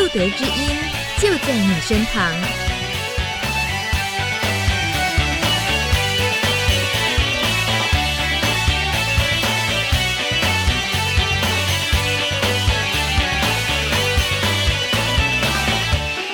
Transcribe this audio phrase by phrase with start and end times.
[0.00, 0.78] 路德之音
[1.18, 2.32] 就在你身旁。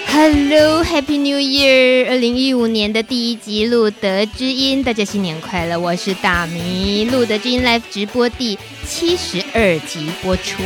[0.06, 2.08] Hello，Happy New Year！
[2.08, 5.76] 二零一五年的第一集《路德之音》，大家新年快乐！
[5.76, 8.56] 我是大米，《路德之音》Live 直播第
[8.86, 10.62] 七十二集播出。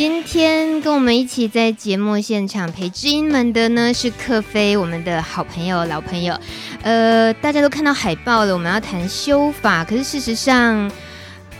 [0.00, 6.34] 今天跟我们一起在节目现场陪知音们的呢是克菲，我们的好朋友、老朋友。
[6.80, 10.90] 呃，大家都看到海报了，我们要谈修法，可是事实上。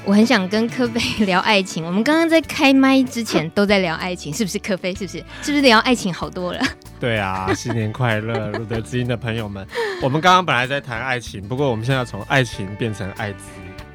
[0.06, 1.84] 我很想跟科菲聊爱情。
[1.84, 4.58] 我们刚刚在开麦之前都在聊爱情，是不是？
[4.58, 5.18] 科菲是不是？
[5.44, 6.62] 是不是聊爱情好多了？
[6.98, 9.66] 对啊，新年快乐，露德知音的朋友们。
[10.00, 13.44] 我们刚刚本来在谈爱情，不过我们现在要从爱情变成爱滋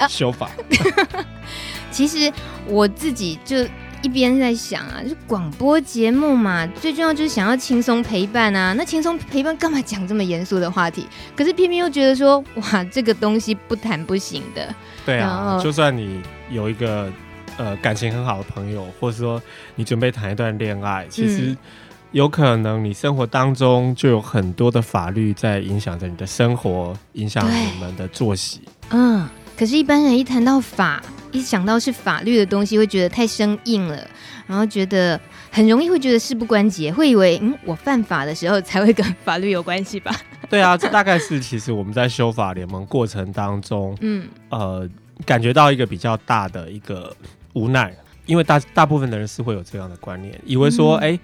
[0.08, 0.52] 修法。
[1.14, 1.26] 啊、
[1.90, 2.32] 其实
[2.68, 3.66] 我自己就。
[4.06, 8.72] 一边在想啊，就是广播节目嘛，最重要就是想要轻松陪伴啊。
[8.74, 11.08] 那轻松陪伴干嘛讲这么严肃的话题？
[11.36, 14.72] 可是偏偏又觉得说，哇，这个东西不谈不行的。
[15.08, 17.12] 对啊，就算你有一个
[17.58, 19.42] 呃感情很好的朋友，或者说
[19.74, 21.58] 你准备谈一段恋爱，其实
[22.12, 28.62] 有可能你生活当中就有很多的法律在影响着你的生活，影响你们的作息。
[28.92, 29.28] 嗯。
[29.58, 34.06] 可是，一般人一谈到法，一想到是法律的东西，会觉得太生硬了，
[34.46, 40.14] 然后觉得很容易会觉得事不关己，会以为嗯，我犯法的时候才会跟法律有关系吧？
[40.50, 44.88] 对啊，这大概是其实我们在修法联盟过程当中，嗯，呃，
[45.26, 47.16] 感觉到一个比较大的一个
[47.54, 47.96] 无奈，
[48.26, 51.20] 因为大大部分的人是会有这样的观念，以为说，哎、嗯，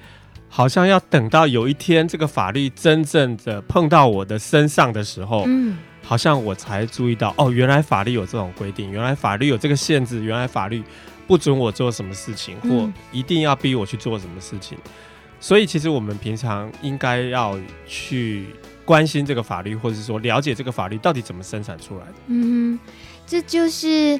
[0.47, 5.77] 好像要等到有一天这个法律真正的碰到我的身上的时候，嗯。
[6.03, 10.83] 好像我才注意到哦，原来法律有这种规定，原来法律有这个限制，原来法律
[11.25, 14.77] 不准我做什么事情，或一定要逼我去做什么事情。
[14.83, 14.91] 嗯、
[15.39, 18.47] 所以，其实我们平常应该要去
[18.83, 22.13] 关心这个法律，或者是说了解这个法律到底怎么生产出来的。
[22.27, 22.77] 嗯，
[23.25, 24.19] 这就是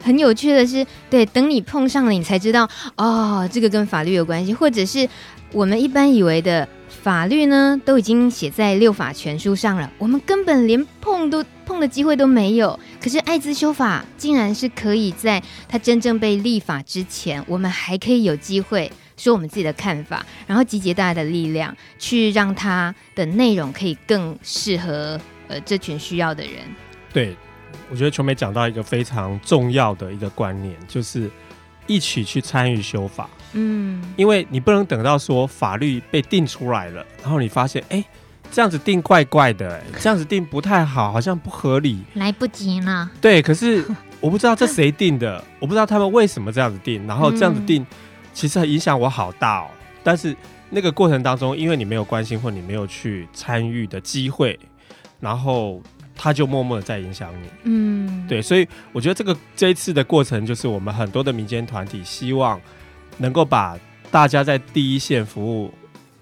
[0.00, 5.08] 很有趣的是，对，等你碰上了，你才知道哦，这个跟法律有关系，或者是
[5.52, 6.68] 我们一般以为的。
[7.02, 12.78] 法律呢，都已经写在六法全书上了，我们根本连碰都碰的机会都没有。
[13.00, 26.52] 可是艾滋修法竟然是可以在它真正被立法之前，我们还可以有机会说我们自己的看法，然后集结大家的力量，去让它的内容可以更适合呃这群需要的人。
[27.12, 27.34] 对，
[27.90, 31.30] 我觉得琼美讲到一个非常重要的一个观念，就是
[31.86, 33.30] 一起去参与修法。
[33.52, 38.04] 嗯，因为你不能等到说法律被定出来了，然后你发现，哎，
[38.50, 43.10] 这样子定怪怪的，这样子定不太好，好像不合理，来不及了。
[43.20, 43.84] 对，可是
[44.20, 47.86] 我不知道这谁定的，我不知道他们为什么这样子定，然后这样子定，
[48.34, 49.68] 其实影响我好大哦。
[50.02, 50.36] 但是
[50.70, 54.58] 那个过程当中，因为你没有关心或你没有去参与的机会，
[55.20, 55.82] 然后
[56.14, 57.48] 他就默默的在影响你。
[57.64, 62.60] 嗯，对，所以我觉得这个这一次的过程，就是我们很多的民间团体希望。
[63.18, 63.78] 能够把
[64.10, 65.72] 大家在第一线服务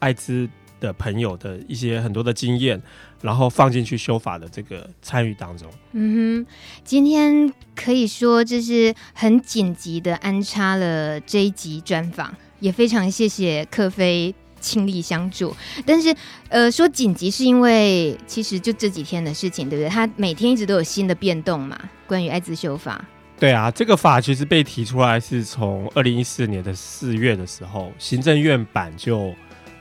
[0.00, 0.48] 艾滋
[0.80, 2.80] 的朋友的一些很多的经验，
[3.22, 5.70] 然后放进去修法的这个参与当中。
[5.92, 6.46] 嗯哼，
[6.84, 15.54] 今天可以说这是很紧急的安插了这一集专访，也非常谢谢克菲倾力相助。
[15.86, 16.14] 但是，
[16.48, 19.88] 呃，说紧急是因为其实就这几天的事情，对不对？
[19.88, 23.02] 他每天一直都有新的变动嘛，关于艾滋修法。
[23.38, 29.34] 对啊，这个法其实被提出来是从二零一四年的四月的时候，行政院版就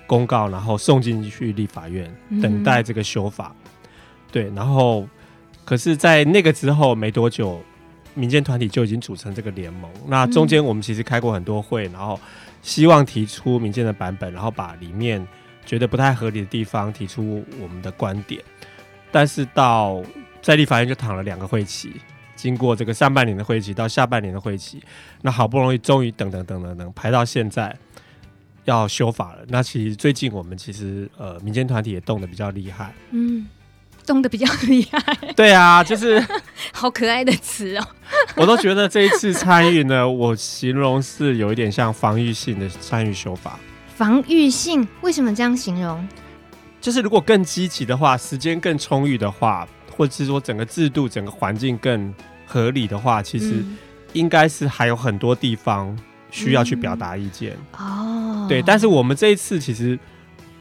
[0.06, 3.56] 公告，然后送进去立法院，等待这个修法。
[4.30, 5.08] 对，然后
[5.64, 7.64] 可是，在那个之后没多久，
[8.14, 9.90] 民间团体就已经组成这个联盟。
[10.06, 12.20] 那中间我们其实开过很多会，然后
[12.62, 15.26] 希望提出民间的版本，然后把里面
[15.66, 18.44] 觉得不太合理的地方提出我们的观点。
[19.14, 20.04] 但是到
[20.42, 21.94] 在立法院就躺了两个会期。
[22.46, 24.80] 经过这个上半年的会期到下半年的会期，
[25.24, 27.76] 那好不容易终于等等等等等排到现在
[28.66, 29.40] 要修法了。
[29.48, 33.48] 那其实最近我们其实呃民间团体也动得比较厉害，嗯，
[34.06, 35.16] 动得比较厉害。
[35.36, 36.24] 对啊，就是
[36.72, 37.88] 好可爱的词哦。
[38.38, 43.60] 我都觉得这一次参与呢，我形容是有一点像防御性的参与修法。
[43.96, 44.88] 防御性？
[45.02, 46.08] 为什么这样形容？
[46.80, 49.68] 就是如果更积极的话，时间更充裕的话。
[49.98, 52.14] 或者是说整个制度、整个环境更
[52.46, 53.64] 合理的话，其实
[54.14, 55.98] 应该是还有很多地方
[56.32, 57.56] 需要去表达意见。
[57.78, 59.98] 哦，对，但是我们这一次其实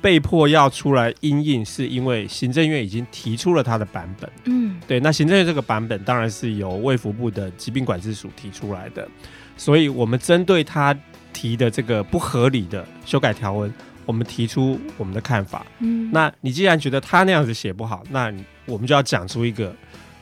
[0.00, 4.30] 被迫要出来因应，是因为行政院已经提出了他的版本。
[4.44, 9.08] 嗯，对，那行政院这个版本当然是由卫福部的疾病管制署提出来的，
[9.56, 10.96] 所以我们针对他。
[11.36, 13.74] 提的这个不合理的修改条文，
[14.06, 15.66] 我们提出我们的看法。
[15.80, 18.32] 嗯，那你既然觉得他那样子写不好，那
[18.66, 19.74] 我们就要讲出一个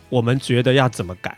[0.09, 1.37] 我们觉得要怎么改，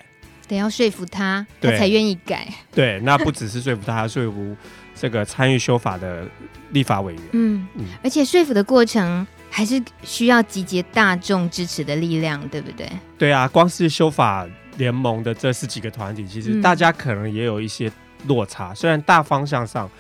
[0.54, 2.46] 得要说服他，他才愿意改。
[2.72, 4.56] 对，那不只是说服他，还说服
[4.94, 6.24] 这个参与修法的
[6.70, 7.22] 立法委员。
[7.32, 12.88] 嗯嗯，而且说服的过程还是需要集结大众支持的力量，对不对？
[13.18, 14.46] 对啊，光是修法
[14.76, 17.90] 联盟的这十几个团体，其实大家可能也有一些
[18.26, 18.70] 落差。
[18.72, 19.90] 嗯、虽然大方向上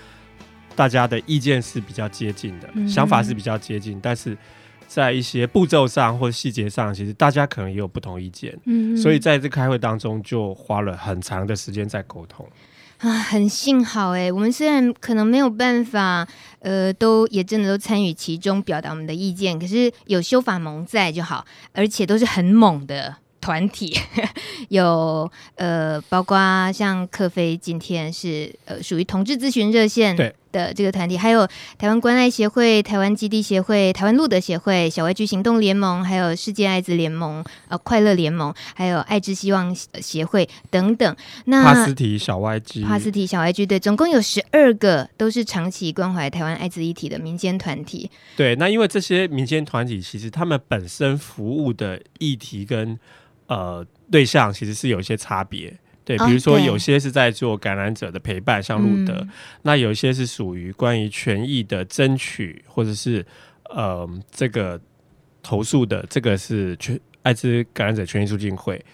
[0.74, 4.36] 大家的意见是比较接近的，嗯、想法是比较接近，但是
[4.86, 8.56] 在一些步骤上或细节上，其实大家可能也有不同意见。
[8.64, 12.46] 嗯，所以在这开会当中，就花了很长的时间在沟通。
[12.98, 16.26] 啊，很幸好哎，我们虽然可能没有办法，
[16.60, 23.16] 呃，都也真的都参与其中，表达我们的意见，可是有修法盟在就好，而且都是很猛的。
[23.40, 23.94] 团体
[24.70, 30.16] 有呃，包括像克飞今天是呃属于同志咨询热线
[30.54, 31.44] 的这个团体，还有
[31.76, 41.16] 台湾关爱协会、台湾基地协会、台湾路德协会、小外居行动联盟，还有世界艾滋联盟、呃快乐联盟，还有爱之希望协会等等。
[41.46, 48.08] 那帕斯提小 Y G，帕斯提小 Y G 对，总共有十二个都是长期关怀台湾艾滋议题的民间团体。
[48.36, 52.96] 对，那因为这些民间团体其实他们本身服务的议题跟
[53.46, 55.70] 呃，对象其实是有一些差别，
[56.04, 59.28] 对，比如说有些是在做感染者的陪伴，像路德，嗯、
[59.62, 63.24] 那有些是属于关于权益的争取，或者是
[63.70, 64.80] 呃这个
[65.42, 68.84] 投诉的，这个是全艾滋感染者权益促进会。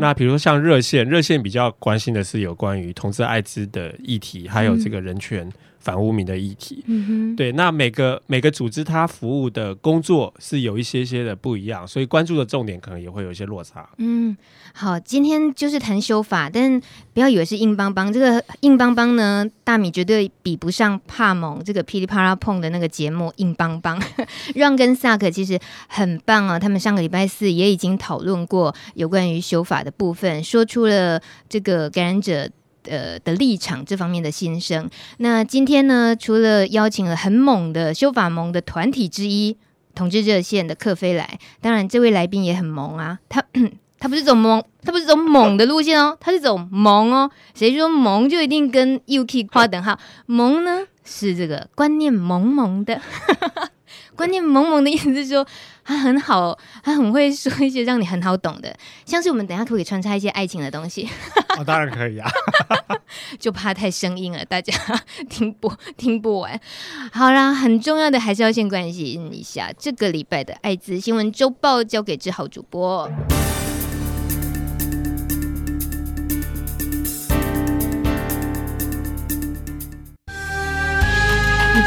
[0.00, 5.50] 那比如说像热线，热线比较关心的是有关于同志艾滋的议题，还有这个人权。
[5.86, 13.88] 嗯反污名的议题，嗯哼，对，那每个每个组织它服务的工作是有一些些的不一样，所以关注的重点可能也会有一些落差。
[13.98, 14.36] 嗯，
[14.74, 16.82] 好，今天就是谈修法，但
[17.14, 24.02] 不要以为是硬邦邦，这个硬邦邦呢，大米绝对比不上帕蒙这个噼里啪啦碰的那个节目硬邦邦。
[24.56, 25.56] 让跟萨克其实
[25.86, 32.50] 很棒啊，他们上个礼拜四也已经讨论过有关于修法的部分，说出了这个感染者。
[32.88, 34.88] 呃的立场这方面的心声。
[35.18, 39.56] 那今天呢，除了邀请了很猛的修法盟的团体之一
[39.94, 43.18] 同志热线的克菲来，当然这位来宾也很萌啊。
[43.28, 43.44] 他
[43.98, 47.30] 他不是走猛，他不是走猛的路线哦，他是走萌哦。
[47.54, 49.98] 谁说萌就一定跟 UK 划等号？
[50.26, 53.00] 萌呢是这个观念萌萌的。
[54.16, 55.46] 观念萌萌的意思是说，
[55.84, 58.74] 他很好，他很会说一些让你很好懂的，
[59.04, 61.08] 像是我们等下可不可以穿插一些爱情的东西？
[61.58, 62.28] 哦，当然可以啊，
[63.38, 64.72] 就怕太生硬了，大家
[65.28, 66.58] 听不听不完。
[67.12, 73.10] 好啦，很重要的还是要先关心一下这个礼拜的艾滋新闻周报，交给志豪主播。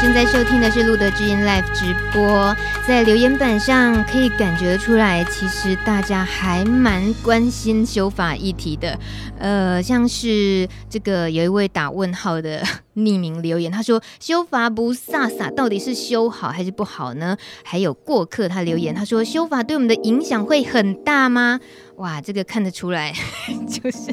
[0.00, 2.56] 正在收听的是路德之音 Live 直播，
[2.88, 8.98] 在留言板上可以感觉出来，其实大家还蛮关心修法议题的。
[9.38, 12.62] 呃，像是这个有一位打问号的
[12.96, 21.60] 匿名留言，他说：“修法不飒飒，到底是修好还是不好呢？”还有过客他留言，他说：“修法对我们的影响会很大吗？”
[22.00, 23.12] 哇，这个看得出来，
[23.68, 24.10] 就是。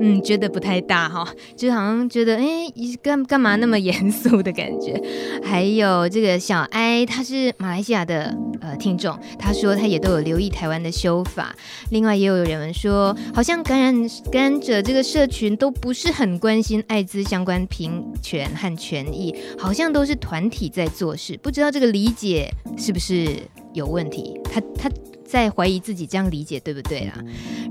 [0.00, 2.44] 嗯，觉得不太大哈，就好像觉得哎，
[3.02, 5.00] 干干嘛那么严肃的感觉。
[5.42, 11.54] 还有这个小艾，他是马来西亚的呃听众，他说他也都有留意台湾的修法。
[11.90, 13.94] 另外也有人说，好像感染
[14.32, 23.28] 感染者这个社群都不是很关心艾滋相关平权和权益，好像都是团体在做事，不知道这个理解是不是
[23.74, 24.40] 有问题？
[24.44, 24.90] 他他。
[25.28, 27.14] 在怀疑自己这样理解对不对啦？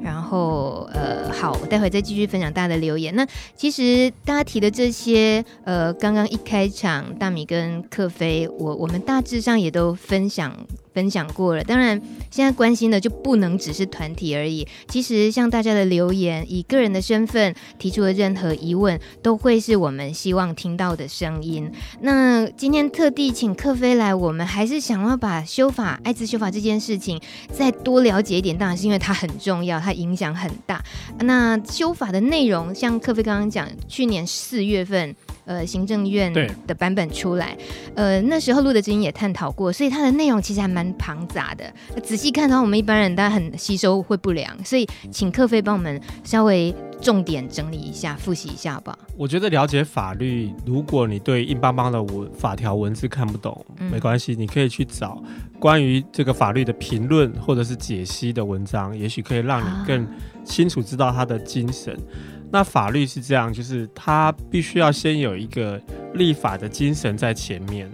[0.04, 3.16] 然后呃，好，我待会再继续分享大家的留言。
[3.16, 10.56] 那其实大家提的这些，呃，刚刚一开场，大米跟克菲，我我们大致上也都分享。
[10.98, 12.02] 分享过了，当然
[12.32, 14.68] 现在关心的就不能只是团体而已。
[14.88, 21.72] 其实像大家的留言，以个人的身份提出的任何疑问，都会是我们希望听到的声音。
[22.02, 28.58] 那今天特地请克菲来，我们还是想要把修法、艾滋修法这件事情再多了解一点。
[28.58, 30.84] 当然是因为它很重要，它影响很大。
[31.20, 35.16] 那修法的内容，像克菲刚刚讲，去年四月份。
[35.48, 36.32] 呃，行政院
[36.68, 37.58] 的版本出来，
[37.96, 41.64] 呃，那时候路德之音也探讨过，所以它的内容其实还蛮庞杂的。
[42.04, 49.00] 仔细看的话，我们一般人当然很吸收会不良，所以请克菲帮我们稍微重点整理一下，复习一下好不好？
[49.18, 55.24] 我觉得了解法律，如果你对硬邦邦的文法条文字看不懂，嗯、没关系，你可以去找
[55.60, 60.06] 关于这个法律的评论或者是解析的文章，也许可以让你更
[60.44, 61.94] 清楚知道它的精神。
[61.94, 65.80] 啊那法律是这样，就是它必须要先有一个
[66.14, 67.92] 立法的精神在前面，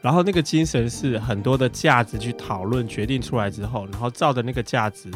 [0.00, 5.10] 然后那个精神是很多的价值去讨论决定出来之后，然后照着那个价值，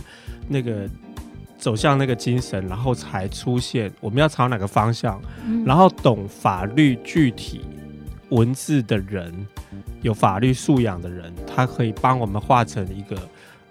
[0.46, 0.88] 那个
[1.56, 7.62] 走向那个精神，然后才出现我们要朝哪个方向，嗯、然后懂法律具体
[8.28, 9.34] 文字的人，
[10.02, 13.16] 有法律素养的人，他可以帮我们画成一个。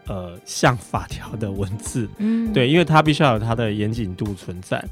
[0.07, 4.83] 呃，像法条的文字，嗯，对，因为它必须要有它的严谨度存在。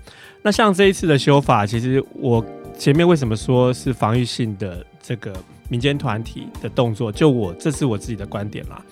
[0.42, 2.44] 那像这一次的修法，其实我
[2.76, 5.32] 前面为什么说是防御性的这个
[5.70, 7.12] 民间团体的动作？
[7.12, 8.84] 就我这是我自己的观点啦。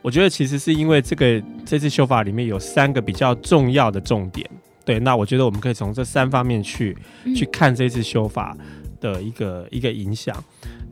[0.00, 4.48] 我觉得其实是因为这个这次修法里面有三个比较重要的重点。
[4.84, 6.96] 对，那我觉得我们可以从这三方面去
[7.34, 8.56] 去看这次修法
[9.00, 10.36] 的一个一个影响。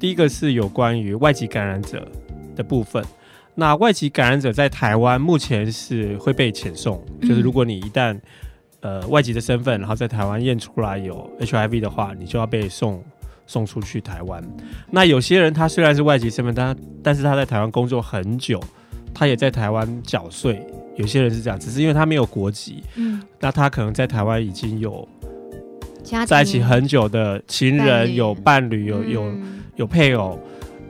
[0.01, 2.11] 第一个是有关于外籍感染者
[2.57, 3.05] 的部分。
[3.55, 8.19] 那外籍感染者在台湾目前是会被遣送，就是如果你一旦
[8.81, 13.03] 呃外籍的身份，然后在台湾验出来有 HIV 的话，你就要被送
[13.47, 14.43] 送出去台湾。
[14.91, 18.59] 那有些人他虽然是外籍身份，但但是他在台湾工作很久，
[19.13, 20.65] 他也在台湾缴税。
[20.97, 25.09] 有些人是这样，只是因为他没有国籍，嗯，那他可能在台湾已经有
[26.27, 29.35] 在一起很久的情人、有伴侣、有有
[29.77, 30.39] 有配偶，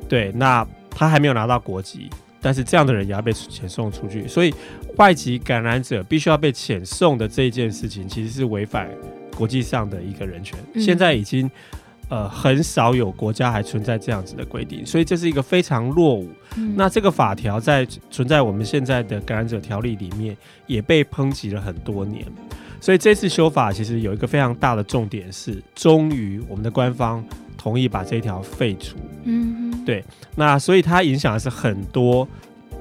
[0.09, 2.11] 对，那他还没有拿到国籍。
[2.43, 4.53] 但是这样的人也要被遣送出去，所以
[4.97, 8.91] 外籍感染者必须要被遣送的这一件事情，其实是违反
[9.37, 10.59] 国际上的一个人权。
[10.75, 11.49] 嗯、现在已经
[12.09, 16.29] 呃很少有国家还存在这样子的规定，所以这是一个非常落伍。
[16.57, 22.27] 嗯、那这个法条在存在我们现在的感染者条例里面也被抨击了很多年，
[22.81, 27.25] 所以这次修法其实有一个非常大的重点是，终于我们的官方
[27.63, 28.97] 同意把这一条废除。
[29.23, 29.85] 嗯。
[29.85, 30.05] 对，
[30.37, 32.27] 那所以它影响的是很多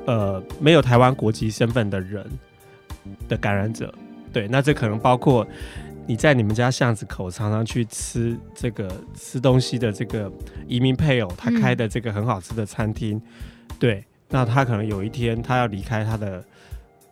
[0.06, 2.26] 呃没有台湾国籍身份的人
[3.28, 3.94] 的感染者。
[4.32, 5.46] 对，那这可能包括
[6.06, 10.32] 你在你们家巷子口常常去吃这个吃东西的这个
[10.68, 13.18] 移民配偶，他开的这个很好吃的餐厅。
[13.18, 13.22] 嗯、
[13.80, 16.44] 对，那他可能有一天他要离开他的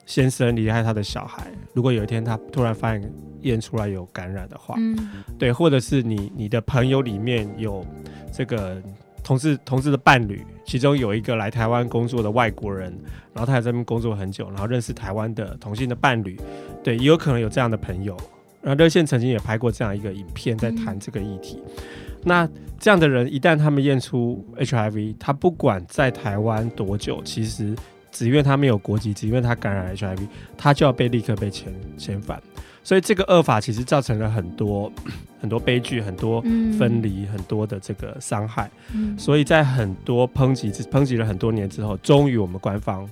[0.09, 1.45] 先生，离开他的小孩。
[1.73, 3.13] 如果有一天他突然发现
[3.43, 4.97] 验出来有感染的话，嗯、
[5.37, 7.85] 对，或者是你你的朋友里面有
[8.33, 8.81] 这个。
[9.21, 12.91] 同志同志的伴侣，其中有一个来台湾工作的外国人，
[13.31, 16.39] 然后他在这边工作很久，然后认识台湾的同性的伴侣，
[16.83, 18.17] 对，也有可能有这样的朋友。
[18.59, 21.61] 然后热线曾经也拍过这样一个影片，在谈这个议题。
[21.67, 21.83] 嗯、
[22.23, 22.49] 那
[22.79, 27.75] 这样的人一旦他们验出 HIV，他不管在台湾多久，其实
[28.11, 31.65] 只因为他没有国籍，只因为他感染 HIV，他就要被立刻被遣
[31.97, 32.41] 遣返。
[32.83, 34.91] 所以这个恶法其实造成了很多
[35.39, 36.41] 很多悲剧，很多
[36.77, 38.69] 分离，嗯、很多的这个伤害。
[38.93, 43.07] 嗯、所以在很多抨击抨击了很多年之后，终于我们官方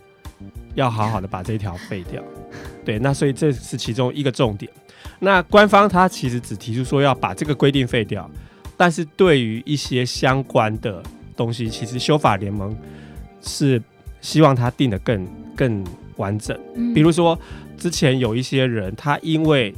[0.74, 2.24] 要好好的把这一条废掉。
[2.84, 4.72] 对，那所以这是其中一个重点。
[5.20, 8.30] 那官方他其实只提出说要把这个规定废掉，
[8.76, 11.04] 但是对于一些相关的
[11.36, 12.76] 东西，其实修法联盟
[13.42, 13.82] 是
[14.28, 15.84] 希望他定得更更
[16.18, 16.60] 完整。
[16.76, 17.40] 嗯、比如说。
[17.78, 19.72] 之前有一些人，他因为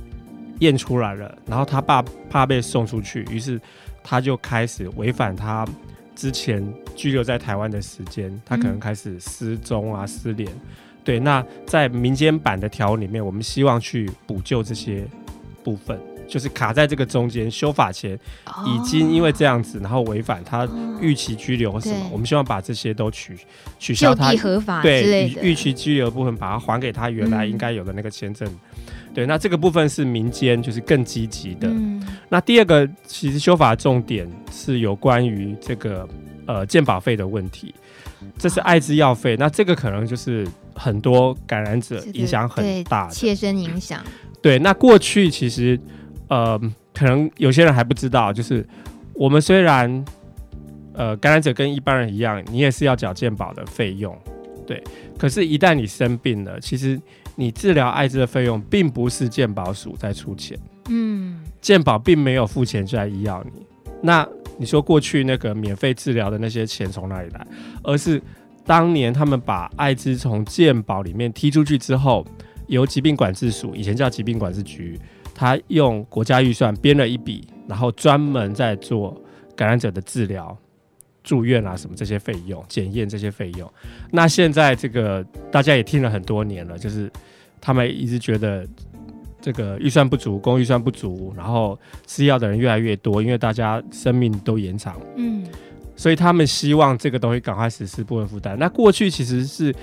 [0.60, 3.60] 验出来了，然后他爸怕被送出去，于是
[4.01, 5.68] 他就开始违反他
[6.15, 6.65] 之前
[6.96, 10.50] 居留在台湾的时间，他可能开始失踪啊、失联。
[11.03, 15.06] 对，那在民间版的条里面，我们希望去补救这些
[15.62, 16.00] 部分。
[16.29, 18.17] 就是卡在这个中间，修法前
[18.67, 20.69] 已经因为这样子，然后违反他
[21.01, 23.36] 预期拘留或什么，我们希望把这些都取
[23.79, 28.48] 取消他合法对预期拘留的部分，把它还给他原来应该有的那个签证。
[29.12, 31.67] 对，那这个部分是民间就是更积极的。
[32.29, 36.07] 那第二个，其实修法重点是有关于这个
[36.45, 37.74] 呃健保费的问题，
[38.38, 44.00] 这是艾滋药费，那这个可能就是很多感染者影响很大，切身影响。
[44.43, 45.79] 对，那过去其实。
[46.29, 46.57] 呃，
[46.93, 48.65] 可能有些人还不知道，就是
[49.13, 50.05] 我们虽然
[50.93, 54.17] 呃感染者跟一般人一样，你也是要缴健保的费用，
[54.65, 54.81] 对。
[55.17, 56.98] 可是，一旦你生病了，其实
[57.36, 60.57] 你治疗艾滋的费用并不是健保署在出钱，
[60.88, 63.65] 嗯，健保并没有付钱就来医药你。
[64.01, 64.25] 那
[64.57, 67.45] 你说过去那个免费治疗的那些钱从哪里来？
[67.83, 68.21] 而是
[68.65, 72.25] 当年他们把艾滋从健保里面踢出去之后，
[72.67, 74.98] 由疾病管制署，以前叫疾病管制局。
[75.39, 79.15] 他用国家预算编了一笔，然后专门在做
[79.55, 80.58] 感染者的治疗、
[81.24, 83.72] 住院啊什么这些费用、检验这些费用。
[84.12, 87.10] 那现在这个大家也听了很多年了，就是
[87.62, 88.67] 他们一直觉得
[89.39, 95.46] 这个预算不足，公预算不足，然后吃药的人越来越多，因为大家生命都延长，嗯，
[95.96, 98.60] 所以他们希望这个东西赶快实施部分负担。
[98.60, 99.74] 那过去其实是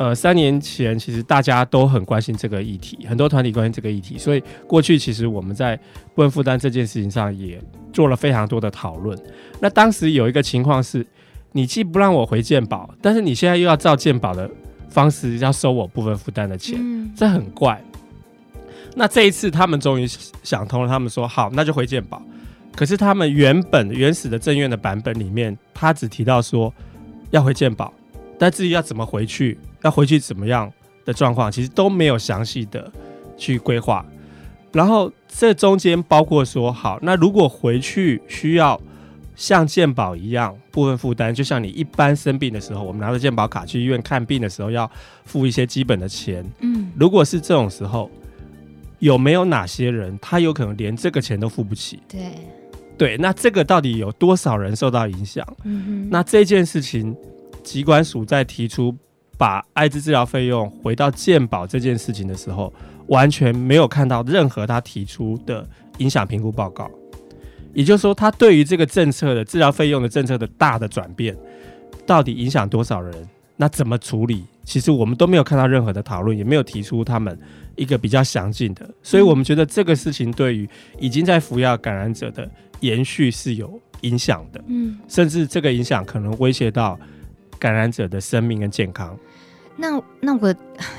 [0.00, 5.76] 呃，三年前其实大家都很关心这个议题，很多团体关心这个议题，所以过去其实我们在
[6.14, 9.18] 部分负担这件事情上也做了非常多的讨论。
[9.60, 11.06] 那当时有一个情况是，
[11.52, 14.50] 你既不让我回健保，但是你现在又要照健保的
[14.88, 17.78] 方式要收我部分负担的钱，嗯、这很怪。
[18.94, 20.06] 那这一次他们终于
[20.42, 22.22] 想通了，他们说好，那就回健保。
[22.74, 26.72] 可是他们原本原始的政院的版本里面，他只提到说
[27.32, 27.92] 要回健保，
[28.38, 29.58] 但至于要怎么回去。
[29.82, 30.72] 要回去怎么样
[31.04, 32.90] 的状况，其实都没有详细的
[33.36, 34.04] 去规划。
[34.72, 38.80] 然后这中间包括说，好，那如果回去需要
[39.34, 44.88] 像健保一样部分负担，就像你一般生病的时候，我们拿着健保卡去医院看病的时候要
[45.24, 46.44] 付一些基本的钱。
[46.60, 48.08] 嗯，如果是这种时候，
[49.00, 51.98] 有没有哪些人他有可能连这个钱都付不起？
[52.06, 52.20] 对，
[52.96, 55.44] 对，那这个到底有多少人受到影响？
[55.64, 57.16] 嗯，那这件事情，
[57.64, 58.94] 疾管署在提出。
[59.40, 62.70] 把艾滋治疗费用回到健保这件事情的时候，
[63.06, 65.66] 完全没有看到任何他提出的
[65.96, 66.90] 影响评估报告。
[67.72, 71.34] 也就是说，他对于这个政策的治疗费用的政策的大的转变，
[72.04, 73.14] 到底影响多少人？
[73.56, 74.44] 那怎么处理？
[74.62, 77.38] 其实我们都没有看到任何的讨论，也没有提出他们
[77.76, 78.86] 一个比较详尽的。
[79.02, 80.68] 所以我们觉得这个事情对于
[80.98, 82.46] 已经在服药感染者的
[82.80, 84.62] 延续是有影响的。
[84.66, 87.00] 嗯，甚至这个影响可能威胁到
[87.58, 89.16] 感染者的生命跟健康。
[89.76, 90.54] 那那我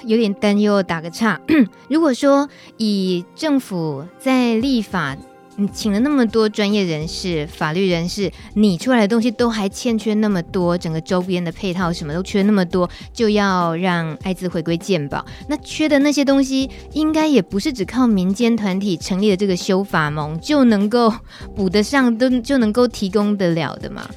[0.05, 1.39] 有点担忧，打个岔。
[1.89, 5.15] 如果说以政府在立法，
[5.57, 21.13] 你请了那么多专业人士、法律人士，你出来的东西都还欠缺那么多，整个周边的配套什么都缺那么多，就要让艾滋回归健保，那缺的那些东西，应该也不是只靠民间团体成立的这个修法盟就能够
[21.55, 24.09] 补得上，都就能够提供得了的嘛？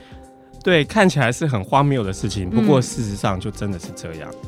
[0.64, 4.30] 对，看起来是很荒谬的事情，不过事实上就真的是这样。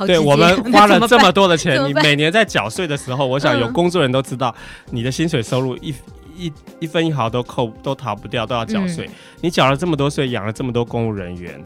[0.00, 4.54] 嗯、对，我们花了这么多的钱，你每年在缴税的时候，我想有工作人都知道，
[4.90, 5.92] 你的薪水收入一
[6.36, 9.06] 一一分一毫都扣都逃不掉，都要缴税。
[9.06, 11.60] 嗯、你缴了这么多税，养了这么多公务人员，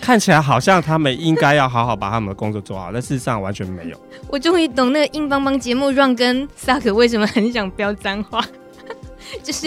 [0.00, 4.00] 看起来好像他们应该要好好把他们的工作做好，但事实上完全没有。
[4.28, 8.44] 我终于懂那个硬邦邦节目 Run 跟萨克为什么很想飙脏话。
[9.42, 9.66] 就是，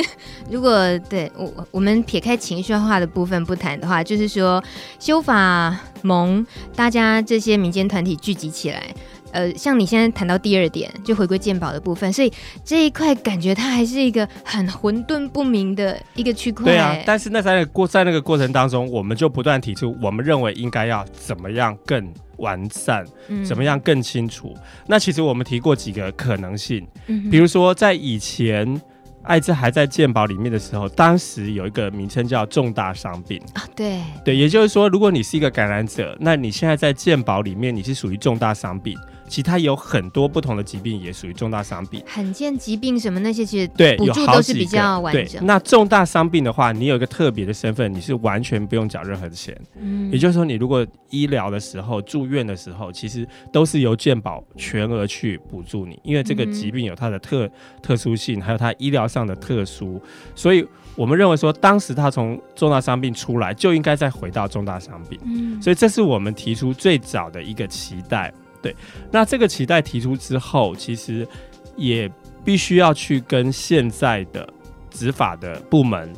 [0.49, 4.63] 如果对我我们撇开情绪化的部分不谈的话，就是说
[4.99, 8.83] 修法盟大家这些民间团体聚集起来，
[9.31, 12.31] 呃，像你现在谈到第二点，就回归鉴宝的部分，所以
[12.63, 16.65] 这一块感觉它还是一个很混沌不明的一个区块。
[16.65, 24.55] 对啊，但是那在那个过在那个过程当中，我们就不断提出，我们认为应该要怎么样更完善，嗯、怎么样更清楚。
[24.87, 28.81] 那其实我们提过几个可能性，嗯、比如说在以前。
[29.27, 38.97] 艾滋还在健保里面的时候，当时有一个名称叫重大伤病啊，对对，也就是说，如果你是一个感染者，那你现在在健保里面，你是属于重大伤病。
[39.27, 45.45] 其他有很多不同的疾病也属于重大伤病，罕见疾病什么那些其实对补助都是比较完整。
[45.45, 49.55] 那重大伤病的话，你有一个特别的身份，你是完全不用缴任何的钱。
[49.79, 57.49] 嗯，也就是说，你如果医疗的时候、住院的时候，其实都是由健保全额去补助你，因为这个疾病有它的特
[57.81, 60.01] 特殊性，还有它医疗上的特殊，
[60.35, 65.19] 所以我们认为说，当时他从重大伤病出来，就应该再回到重大伤病。
[65.25, 68.33] 嗯，所以这是我们提出最早的一个期待。
[68.61, 68.75] 对，
[69.11, 71.27] 那这个期待提出之后，其实
[71.75, 72.11] 也
[72.43, 74.47] 必须要去跟现在的
[74.89, 76.11] 执法的部门、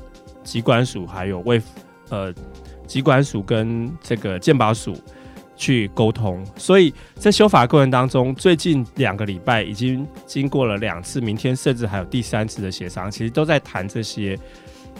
[0.43, 1.61] 疾管署，还有卫
[2.09, 2.33] 呃
[2.87, 4.95] 疾管署跟这个鉴保署
[5.57, 6.45] 去沟通。
[6.55, 14.39] 所以在修法过程当中，最近两个礼拜已经经过了两次，明天甚至还有第三次的协商，其实都在谈这些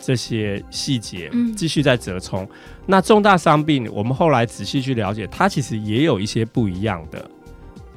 [0.02, 2.44] 这些细节，继续在折冲。
[2.44, 2.50] 嗯、
[2.86, 7.30] 那重大伤病，我们后来仔细去了解，它其实也有一些不一样的。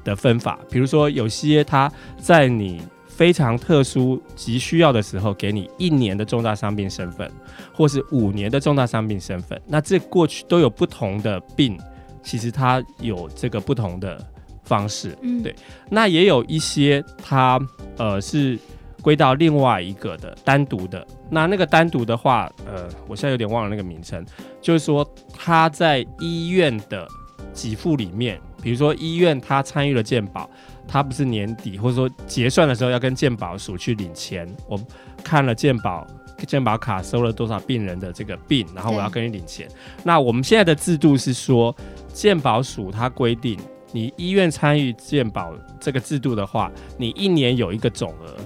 [0.04, 1.88] 的分法，比如说有些它
[2.18, 7.30] 在你非常特殊急需要的时候，给你一年的重大伤病身份，
[7.72, 9.62] 或是五年的重大伤病身份。
[9.64, 11.78] 那这过去都有不同的病，
[12.20, 14.20] 其实它有这个不同的
[14.64, 15.16] 方式。
[15.22, 15.54] 嗯，对。
[15.88, 17.60] 那也有一些它
[17.96, 18.58] 呃是
[19.02, 21.06] 归到另外一个的单独的。
[21.28, 24.24] 那那个单独的话，呃，我现在有点忘了那个名称，
[24.60, 27.06] 就是说他在医院的
[27.52, 28.40] 给付里面。
[28.62, 30.48] 比如说医院他参与了健保，
[30.86, 34.48] 他不是年底或者说结算的时候要跟健保署去领钱。
[34.68, 34.80] 我
[35.24, 36.06] 看了健保
[36.46, 39.68] 健保卡收了多少病人的这个病，然后我要跟你领钱。
[40.04, 41.74] 那我们现在的制度是说，
[42.12, 43.58] 健保署它规定，
[43.90, 48.36] 你医院参与健保这个制度的话，你一年有一个总额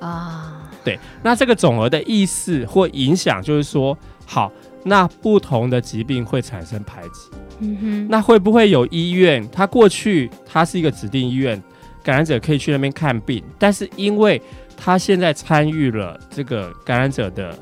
[0.00, 0.70] 啊。
[0.84, 4.52] 对，那这个总额的意思或影响就是说，好，
[4.84, 7.30] 那不同的疾病会产生排挤。
[7.58, 9.48] 嗯哼，那会不会有医院？
[9.50, 11.60] 他过去他是一个指定医院，
[12.02, 14.40] 感染者可以去那边看病，但是因为
[14.76, 17.58] 他现在参与了这个感染者的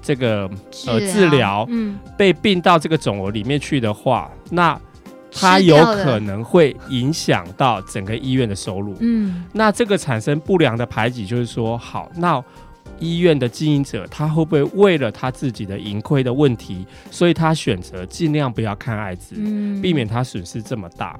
[0.00, 0.48] 这个
[0.86, 4.80] 呃治疗，嗯，被并到这个肿瘤里面去的话，那
[5.32, 8.96] 他有可能会影响到整个医院的收入。
[9.00, 12.42] 嗯，那这个产生不良的排挤，就是说，好，那
[12.98, 21.18] 医院的经营者他会不会为了他自己的盈亏的问题，所以他选择尽量不要看艾滋，嗯，避免他损失这么大？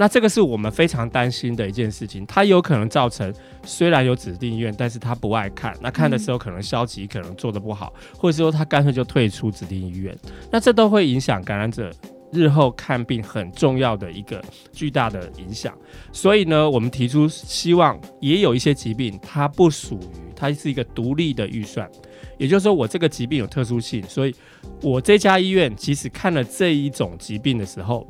[0.00, 3.34] 那这个是我们非常担心的一件事情，它有可能造成
[3.64, 10.16] 虽然有指定医院，但是他不爱看，那看的时候可能消极，可能做的不好，或者说他干脆就退出指定医院，
[10.52, 11.90] 那这都会影响感染者
[12.32, 15.76] 日后看病很重要的一个巨大的影响。
[16.12, 21.88] 所以呢，我们提出希望，也有一些疾病它不属于，它是一个独立的预算，
[22.36, 24.34] 也就是说我这个疾病有特殊性，所以
[24.82, 28.06] 我这家医院即使看了这一种疾病的时候。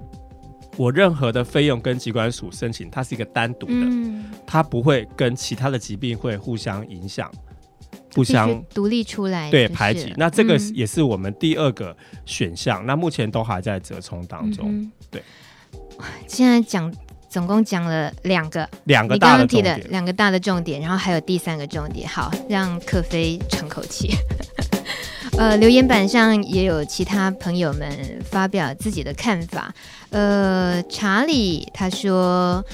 [0.76, 3.74] 我任何的费用跟疾管署申请，它是一个单独的，
[4.46, 7.28] 它不会跟其他的疾病会互相影响，
[8.18, 10.12] 互相独立出来，对排挤。
[10.16, 14.90] 那这个也是我们第二个选项，嗯，那目前都还在折冲当中，嗯。
[15.10, 15.22] 对，
[16.26, 16.92] 现在讲
[17.28, 22.08] 总共讲了两个，两个大的重点，你刚刚提的两个大的重点，然后还有第三个重点。
[22.08, 24.10] 好，让克飞喘口气。
[25.38, 29.72] 呃，留言板上也有其他朋友们发表自己的看法。
[30.10, 32.64] 呃，查理他说，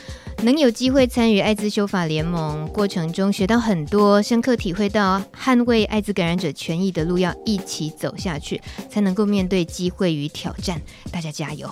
[0.43, 10.81] 能有机会参与艾滋修法联盟过程中学到很多，深刻体会到捍卫艾滋感染者权益的路要一起走下去，才能够面对机会与挑战。
[11.11, 11.69] 大家加油！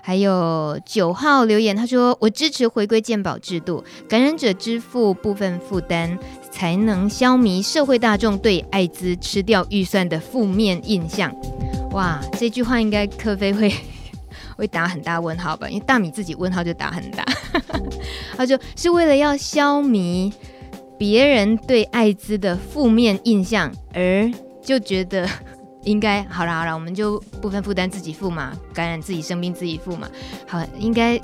[0.00, 6.16] 还有九号留言，他说：“我支持回归健保制度，感染者支付部分负担，
[6.52, 11.34] 才能消弭社会大众对艾滋吃掉预算的负面印象。”
[11.90, 13.72] 哇，这句话应该克菲会
[14.56, 15.68] 会打很大问号吧？
[15.68, 17.24] 因为大米自己问号就打很大。
[18.36, 20.32] 他就是为了要消弭
[20.98, 24.30] 别人对艾滋的负面印象，而
[24.62, 25.28] 就觉得。
[25.84, 30.08] 应该好了好了，我们就部分负担自己付嘛，感染自己生病自己付嘛。
[30.46, 31.20] 好，应该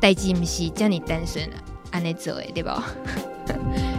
[0.00, 1.56] 代志不是叫你单身了，
[1.92, 2.82] 按呢走哎，对吧？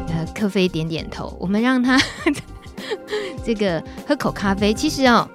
[0.10, 1.98] 呃，克菲点点头，我们让他
[3.46, 4.74] 这个喝口咖啡。
[4.74, 5.26] 其实哦。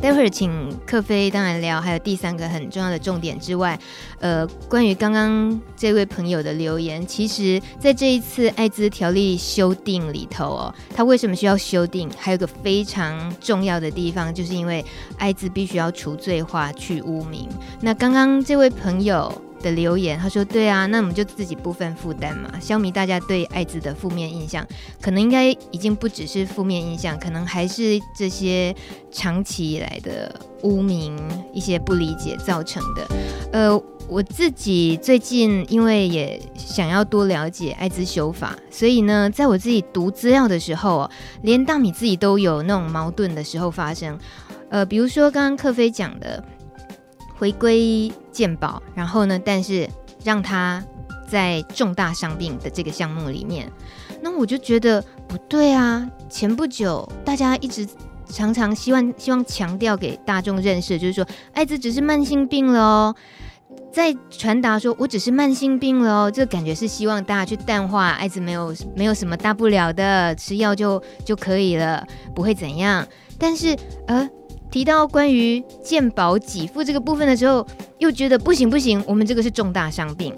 [0.00, 3.78] 待会儿请克飞当然聊，还有第三个很重要的重点之外，
[4.18, 12.10] 呃，关于刚刚这位朋友的留言，其实在这一次艾滋条例修订里头哦，他为什么需要修订？
[12.18, 14.84] 还有个非常重要的地方，就是因为
[15.18, 17.46] 艾滋必须要除罪化、去污名。
[17.80, 19.30] 那刚刚这位朋友。
[19.62, 24.66] 的留言，他说：“对啊，那我们就自己部分负担嘛，消弭大家对艾滋的负面印象。
[25.00, 28.74] 可能应该已经不只是负面印象，可能还是这些
[29.10, 31.16] 长期以来的污名、
[31.52, 33.06] 一些不理解造成的。
[33.52, 41.10] 呃，我自己最近因为也想要多了解艾滋修法，所以呢，在我自己读资料的时候，
[41.42, 44.18] 连大米自己都有那种矛盾的时候发生。
[44.68, 46.42] 呃，比如说刚刚克菲讲的。”
[47.40, 49.88] 回归健保，然后呢，但是
[50.24, 50.82] 让他
[51.28, 53.70] 在重大伤病的这个项目里面，
[54.20, 56.08] 那我就觉得不对啊。
[56.28, 57.86] 前不久大家一直
[58.26, 63.14] 常常希望希望强调给大众认识，就是说艾滋只是慢性病了哦，
[63.92, 73.06] 在传达说我只是慢性病了哦，这个感觉是希望大家去淡化艾滋没有没有什么大不了的，吃药就就可以了，不会怎样。
[73.38, 74.28] 但是呃。
[74.70, 77.66] 提到关于健保给付这个部分的时候，
[77.98, 80.34] 又觉得不行不行，我们这个是重大伤病。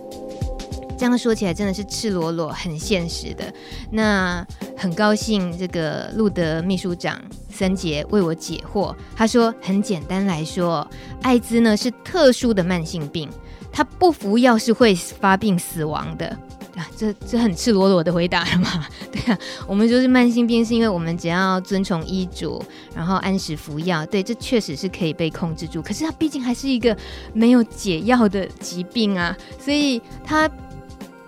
[0.97, 3.53] 这样说起来真的是赤裸裸、很现实的。
[3.91, 8.95] 那很高兴，这个路德秘书长森杰为我解惑。
[9.17, 10.89] 他说，很简单来说，
[11.23, 13.29] 艾滋呢是特殊的慢性病，
[13.73, 16.39] 他不服药是会发病死亡的。
[16.77, 18.87] 啊，这这很赤裸裸的回答了嘛？
[19.11, 22.63] 对啊，我们就是慢性病，是因为我们只要遵从医嘱，
[22.95, 25.83] 然后按时服药，对，这确实是可以被控制住。
[25.83, 26.97] 可是它毕竟还是一个
[27.33, 30.51] 没有解药的疾病啊，所以它。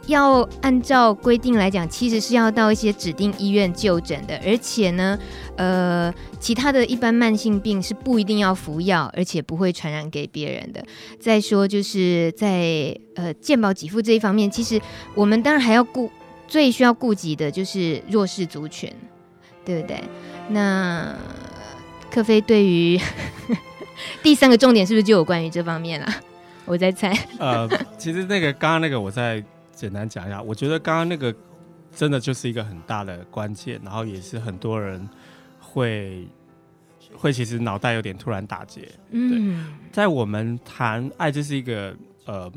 [0.07, 5.19] 要按照规定来讲，其实是要到一些指定医院就诊的，而且呢，
[5.57, 10.85] 呃，其他的一般慢性病是不一定要服药，而且不会传染给别人的。
[11.19, 14.81] 再说，就是在呃健保给付这一方面，其实
[15.15, 16.11] 我们当然还要顾，
[16.47, 18.93] 最需要顾及的就是弱势族群，
[19.65, 20.05] 对不对？
[20.51, 21.17] 那
[22.11, 23.01] 克菲对于
[24.23, 26.07] 第三个重点是不是就有关于这方面了？
[26.67, 27.17] 我在猜。
[27.39, 29.43] 呃，其实那个刚刚那个我在。
[29.75, 31.35] 简单讲一下，我觉得刚刚那个
[31.95, 35.09] 真的就是一个很大的关键，然后也是很多人
[35.61, 36.27] 会
[37.15, 38.89] 会其实脑袋有点突然打结。
[39.11, 42.51] 嗯，在我们谈艾滋是一个呃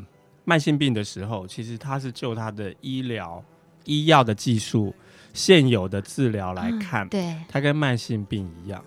[0.45, 3.43] 慢性病的时候，其实它是就它的医疗
[3.85, 4.93] 医药的技术
[5.33, 8.83] 现有的治疗来看，嗯，对，它跟慢性病一样。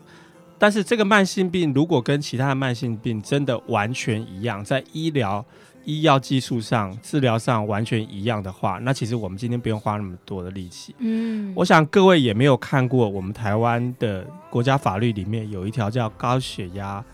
[0.59, 5.45] 但是这个慢性病如果跟其他的慢性病真的完全一样，在医疗
[5.91, 10.95] 医药技术上、治疗上完全一样的话，那其实我们今天不用花那么多的力气。
[10.99, 17.05] 嗯，我想各位也没有看过我们台湾的国家法律里面有一条叫高血压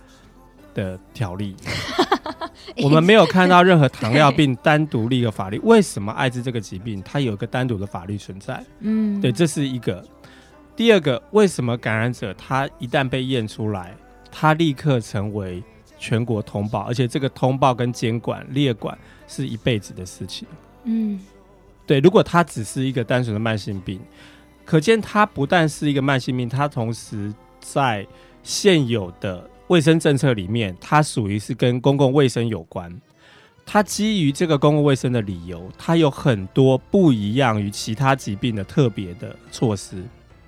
[0.74, 1.56] 的条例，
[2.82, 5.58] 我们没有看到任何糖尿病单独立一个法律。
[5.60, 8.62] 为什么艾滋这个疾病它有一个单独的法律存在？
[8.80, 10.04] 嗯，对，这是一个。
[10.76, 13.96] 第二个，为什么感染者他一旦被验出来，
[14.30, 15.64] 他立刻成为
[15.98, 20.46] 全国通报，而且这个通报跟监管列管是一辈子的事情。
[20.84, 21.20] 嗯，
[21.86, 22.00] 对。
[22.00, 24.00] 如果他只是一个单纯的慢性病，
[24.64, 28.06] 可见他不但是一个慢性病，他同时在
[28.42, 32.92] 现有的卫生政策里面，它属于是跟公共卫生有关。
[33.64, 40.04] 它基于这个公共卫生的理由，它有很多不一样于其他疾病的特别的措施。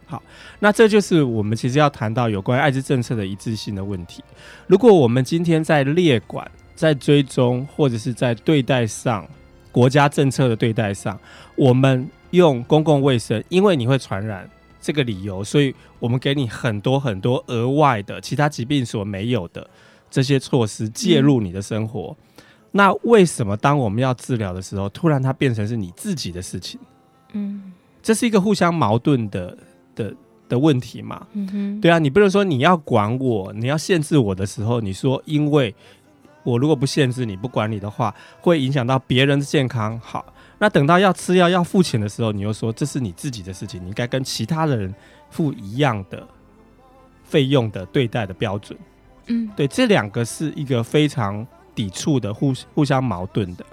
[0.09, 0.23] 好，
[0.59, 4.25] 那这就是我们其实要谈到有关艾滋政策的一致性的问题。
[4.67, 9.29] 如果我们今天在列管、在追踪或者是在对待上，
[9.71, 11.21] 国家政策的对待上，
[11.57, 14.49] 我们用公共卫生，因为你会传染
[14.81, 19.69] 这个理由，所以我们给你很多很多额外的其他疾病所没有的
[20.11, 22.17] 这些措施介入你的生活。
[22.19, 22.45] 嗯。
[22.71, 26.81] 那为什么当我们要治疗的时候，突然它变成是你自己的事情？
[27.33, 29.59] 嗯，这是一个互相矛盾的。
[29.99, 30.15] 的
[30.49, 35.75] 的问题嘛，嗯哼，对啊，你不能说你要管我，你要限制我的时候，你说因为
[36.45, 40.01] 我如果不限制你，不管你的话，会影响到别人的健康。
[40.01, 40.25] 好，
[40.59, 44.95] 那等到要吃药要付钱的时候，你又说这是你自己的事情，你应该跟其他的人
[45.29, 46.27] 付一样的
[47.25, 48.79] 费用的对待的标准。
[49.27, 53.67] 嗯，对，这两个是一个非常抵触的，互互相矛盾的。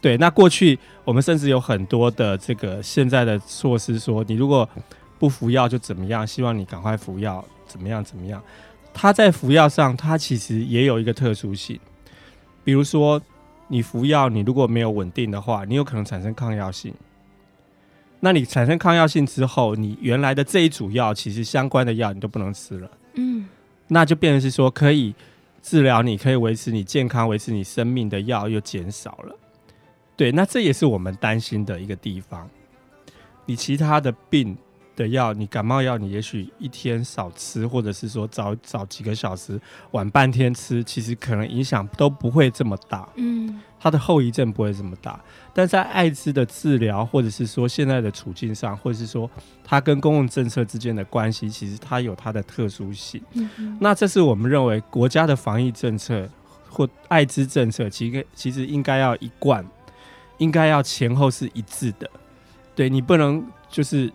[0.00, 4.68] 对，那过去我们甚至有很多的这个现在的措施说，你如果
[5.20, 6.26] 不服药就怎么样？
[6.26, 8.02] 希望你赶快服药，怎么样？
[8.02, 8.42] 怎么样？
[8.94, 11.78] 他在服药上，他其实也有一个特殊性。
[12.64, 13.20] 比如说，
[13.68, 16.94] 你服药，你如果没有稳定的话，你有可能产生抗药性。
[18.18, 22.90] 那你产生抗药性之后，你原来的这一组药，其实相关的药你都不能吃了。
[23.14, 23.46] 嗯，
[23.88, 25.14] 那就变成是说，可以
[25.62, 29.36] 治疗你、可以维持你健康、维持你生命的药又减少了。
[30.16, 32.48] 对，那这也是我们担心的一个地方。
[33.44, 34.56] 你其他的病。
[35.00, 39.58] 的药，你感冒药，你也许一天少吃，或者是说早早几个小时，
[39.92, 43.08] 晚半天吃，其实可能影响都不会这么大。
[43.14, 45.18] 嗯，它的后遗症不会这么大。
[45.54, 49.28] 但在艾滋的治疗，或者是说现在的处境上，或者是说
[49.64, 53.22] 它跟公共政策之间的关系，其实它有它的特殊性。
[53.32, 56.28] 嗯，那这是我们认为国家的防疫政策
[56.68, 59.66] 或艾滋政策，其实其实应该要一贯，
[60.36, 62.08] 应该要前后是一致的。
[62.74, 64.12] 对，你不能就是。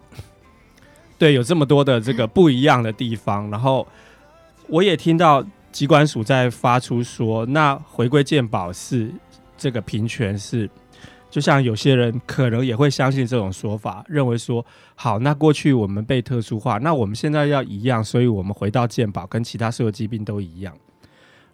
[1.17, 3.87] 对，有这么多的这个不一样的地方，然后
[4.67, 9.09] 我也听到机关署在发出说，那回归健保是
[9.57, 10.69] 这个平权是，
[11.29, 20.75] 就像有些人可能也会相信这种说法，认为说好，那过去我们被特殊化，那我们现在要一样，所以我们回到健保，跟其他所有疾病都一样。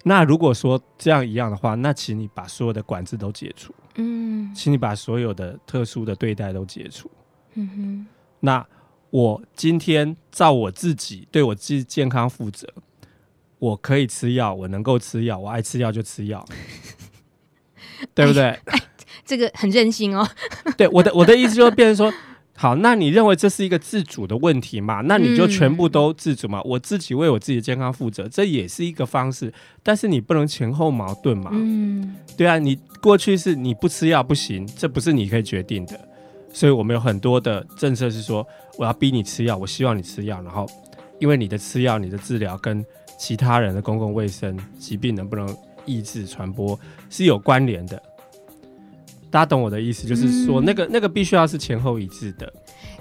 [0.03, 7.11] 那如果说这样一样的话，那请你把所有的管制都解除，嗯，请你把所有的特殊的对待都解除，
[7.53, 8.07] 嗯哼，
[8.39, 8.65] 那。
[9.11, 12.67] 我今天照我自己对我自己健康负责，
[13.59, 16.43] 我可以吃药，我能够吃药，我爱吃药就吃药，
[18.15, 18.43] 对不对？
[18.43, 18.79] 哎哎，
[19.25, 20.27] 这个很任性哦。
[20.77, 22.17] 对，我的我的意思就是变成说，
[22.55, 25.01] 好，那你认为这是一个自主的问题嘛？
[25.01, 26.59] 那你就全部都自主嘛？
[26.59, 31.51] 嗯，我自己为我自己的健康负责，这也是一个方式，但是你不能前后矛盾嘛？
[31.53, 36.07] 嗯，对啊，你过去是你不吃药不行，这不是你可以决定的。
[36.53, 38.45] 所以我们有很多的政策是说，
[38.77, 40.67] 我要逼你吃药，我希望你吃药，然后
[41.19, 42.85] 因为你的吃药、你的治疗跟
[43.17, 48.01] 其他人的公共卫生疾病能不能抑制传播是有关联的。
[49.31, 52.51] 大家懂我的意思，就是说那个那个必须要是前后一致的。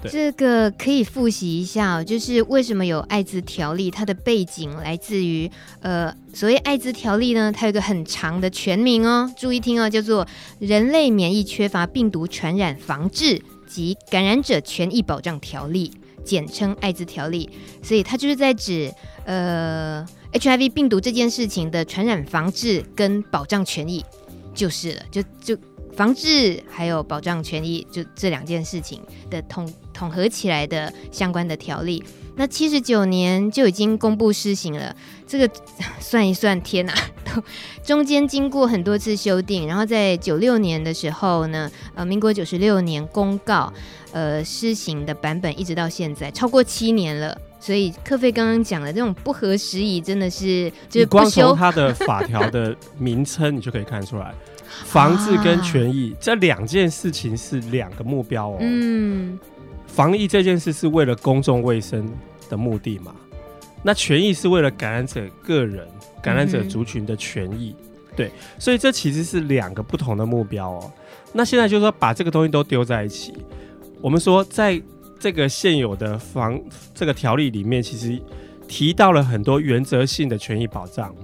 [0.09, 10.25] 这个可以复习一下，就是为什么有艾滋条例，它的背景来自于呃，所谓艾滋条例呢，它有一个很长的全名哦，注意听哦，叫做
[10.57, 15.91] 《人类免疫缺乏病毒传染防治及感染者权益保障条例》，
[16.23, 17.47] 简称艾滋条例。
[17.83, 18.91] 所以它就是在指
[19.25, 24.03] 呃 HIV 病毒这件事情的传染防治跟保障权益，
[24.55, 25.55] 就是了，就就。
[25.95, 32.03] 防治还有保障权益，就这两件事情的统统合起来的相关的条例。
[32.35, 34.95] 那七十九年就已经公布施行了。
[35.27, 35.49] 这个
[35.99, 36.93] 算一算，天哪，
[37.83, 43.71] 中间经过很多次修订，然后在九六年的时候呢，呃，民国九十六年公告，
[44.13, 47.37] 呃，施行的版本一直到现在超过七年了。
[47.59, 51.05] 所以克菲刚刚讲的这种不合时宜，真的是就是。
[51.05, 54.33] 光从 它的法条的名称，你就可以看出来，
[54.85, 58.57] 防治跟权益、啊、这两件事情是两个目标哦。
[58.59, 59.39] 嗯，
[59.87, 62.07] 防疫这件事是为了公众卫生
[62.49, 63.15] 的目的嘛？
[63.83, 65.87] 那权益是为了感染者个人、
[66.21, 67.75] 感染者族群的权益。
[67.79, 70.91] 嗯、对，所以这其实是两个不同的目标哦。
[71.33, 73.33] 那现在就是说，把这个东西都丢在一起，
[74.01, 74.81] 我们说在。
[75.21, 76.59] 这个现有的防
[76.95, 78.19] 这个条例里面，其实
[78.67, 81.15] 提到了很多原则性的权益保障，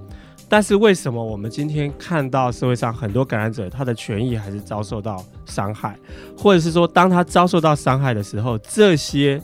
[0.48, 5.98] 但是为什么我们今天看到社会上很多感染者，他的权益还是遭受到伤害，
[6.36, 9.40] 或者是说，当他遭受到伤害的时候，这些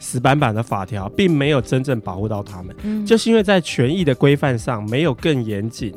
[0.00, 5.94] 死板板的法条并没有真正保护到他们，嗯，就是因为在权益的规范上没有更严谨、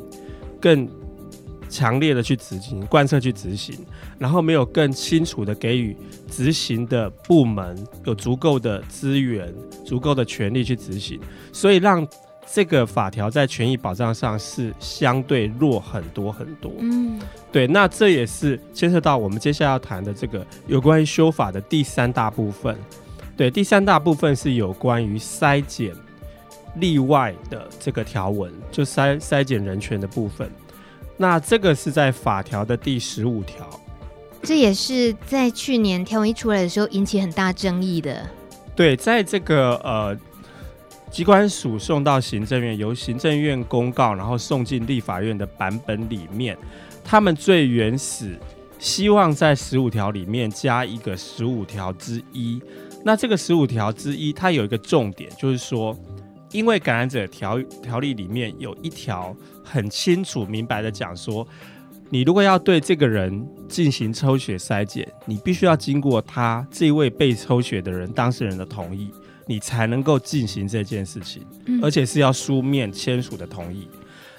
[0.60, 0.88] 更
[1.68, 3.74] 强烈的去执行、贯彻去执行，
[4.18, 5.96] 然后没有更清楚的给予
[6.30, 9.52] 执行的部门有足够的资源、
[9.84, 11.18] 足够的权力去执行，
[11.52, 12.06] 所以让
[12.50, 16.72] 这个法条在权益保障上是相对弱很多很多。
[16.80, 17.18] 嗯，
[17.50, 22.76] 对，那这也是牵涉到我们接下来要谈的这个有关于修法的第三大部分。
[23.36, 25.94] 对，第三大部分是有关于筛检
[26.76, 30.50] 例外的这个条文，就筛筛检人权的部分。
[31.16, 33.68] 那这个是在法条的第十五条，
[34.42, 38.28] 这也是在去年条文一出来的时候引起很大争议的。
[38.74, 40.16] 对，在这个呃，
[41.12, 46.56] 机关署送到行政院，由行政院公告，然后送进立法院的版本里面，
[47.04, 48.38] 他们最原始
[48.78, 52.62] 希望在十五条里面加一个十五条之一。
[53.04, 55.94] 那这个十五条之一，它有一个重点，就是说。
[56.50, 61.48] 因为感染者条条例里面有一条很清楚明白的讲说，
[62.10, 69.10] 你如果要对这个人进行抽血筛检，你必须要经过他这位被抽血的人当事人的同意，
[69.46, 71.44] 你才能够进行这件事情，
[71.82, 73.88] 而且是要书面签署的同意。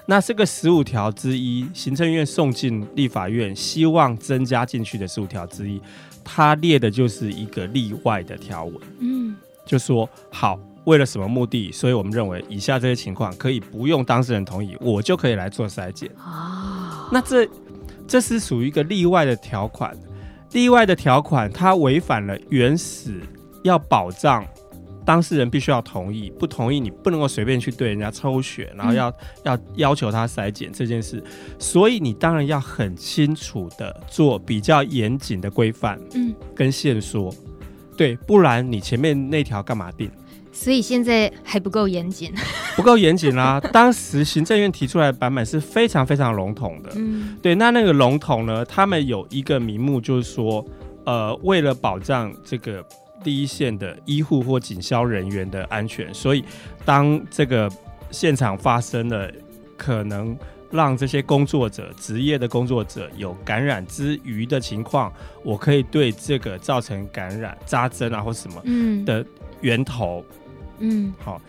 [0.05, 5.81] 那这个十五条之一，行政院送进立法院，希望增加进去的十五条之一，
[6.23, 8.75] 它列的就是一个例外的条文。
[8.99, 9.35] 嗯，
[9.65, 10.59] 就说好。
[10.85, 11.71] 为了什么目的？
[11.71, 16.11] 所以我们认为以下这些情况可以不用当事人同意，我就可以来做筛检。
[16.17, 17.47] 哦，那这
[18.05, 19.97] 这是属于一个例外的条款，
[20.51, 23.21] 例外的条款它违反了原始
[23.63, 24.45] 要保障
[25.05, 31.23] 当事人必须要同意，不同意你不能够随便去对人家抽血，然后要、嗯、要要求他筛检这件事。
[31.59, 37.33] 所以你当然要很清楚的做比较严谨的规范，嗯，跟线索，
[37.97, 40.09] 对，不然你前面那条干嘛定？
[40.51, 42.31] 所以现在还不够严谨，
[42.77, 43.59] 不够严谨啦。
[43.71, 47.55] 当时行政院提出来的版本是非常非常笼统的，嗯，对。
[47.55, 50.63] 那那个笼统呢，他们有一个名目，就是说，
[51.07, 52.85] 呃，为了保障这个
[53.23, 56.43] 第一线的医护或警消人员的安全，所以
[56.83, 57.71] 当这个
[58.11, 59.31] 现场发生了
[59.77, 60.37] 可能
[60.69, 65.11] 让这些工作者、职业的工作者有感染之余的情况，
[65.43, 68.61] 我可以对这个造成感染、扎针啊或什么
[69.05, 69.25] 的
[69.61, 70.25] 源头。
[70.79, 71.39] 嗯，好，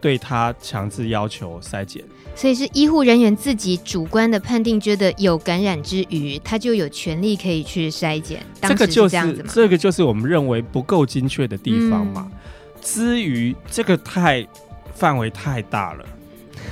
[0.00, 2.04] 对他强制要求筛检，
[2.36, 8.40] 所以是医护人员自己主观的判定，觉得有感染之余，他就有权利可以去筛检。
[8.62, 12.30] 这个就是这个就是我们认为不够精确的地方嘛。
[12.30, 12.38] 嗯、
[12.80, 14.46] 之余这个太
[14.94, 16.04] 范围太大了，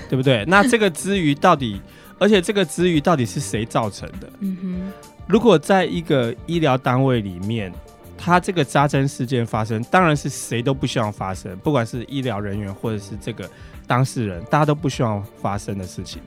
[0.08, 0.44] 对不对？
[0.46, 1.80] 那这个之余到底，
[2.18, 4.30] 而且这个之余到底是谁造成的？
[4.38, 4.92] 嗯哼，
[5.26, 7.72] 如果在一个医疗单位里面。
[8.18, 13.48] 他这个扎针事件发生，当然是谁都不希望发生，不管是医疗人员或者是这个
[13.86, 16.20] 当事人，大家都不希望发生的事情。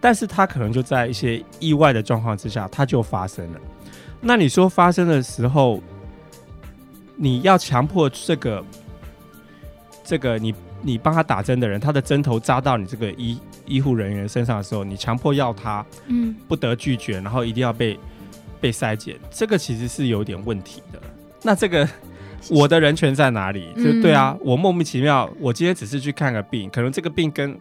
[0.00, 3.60] 但是他可能就在一些意外的状况之下，他就发生了。
[4.20, 5.82] 那你说发生的时候，
[7.16, 8.64] 你要强迫这个
[10.04, 17.98] 这个你你帮他打针的人，他的针头扎到你这个医医护人员身上的时候，你强迫要他嗯不得拒绝，然后一定要被
[18.60, 21.00] 被筛检，这个其实是有点问题的。
[21.46, 21.88] 那这个
[22.50, 23.72] 我的人权在哪里？
[23.76, 27.56] 就对啊，我莫名其妙，我今天只是去看个病，可能这个病跟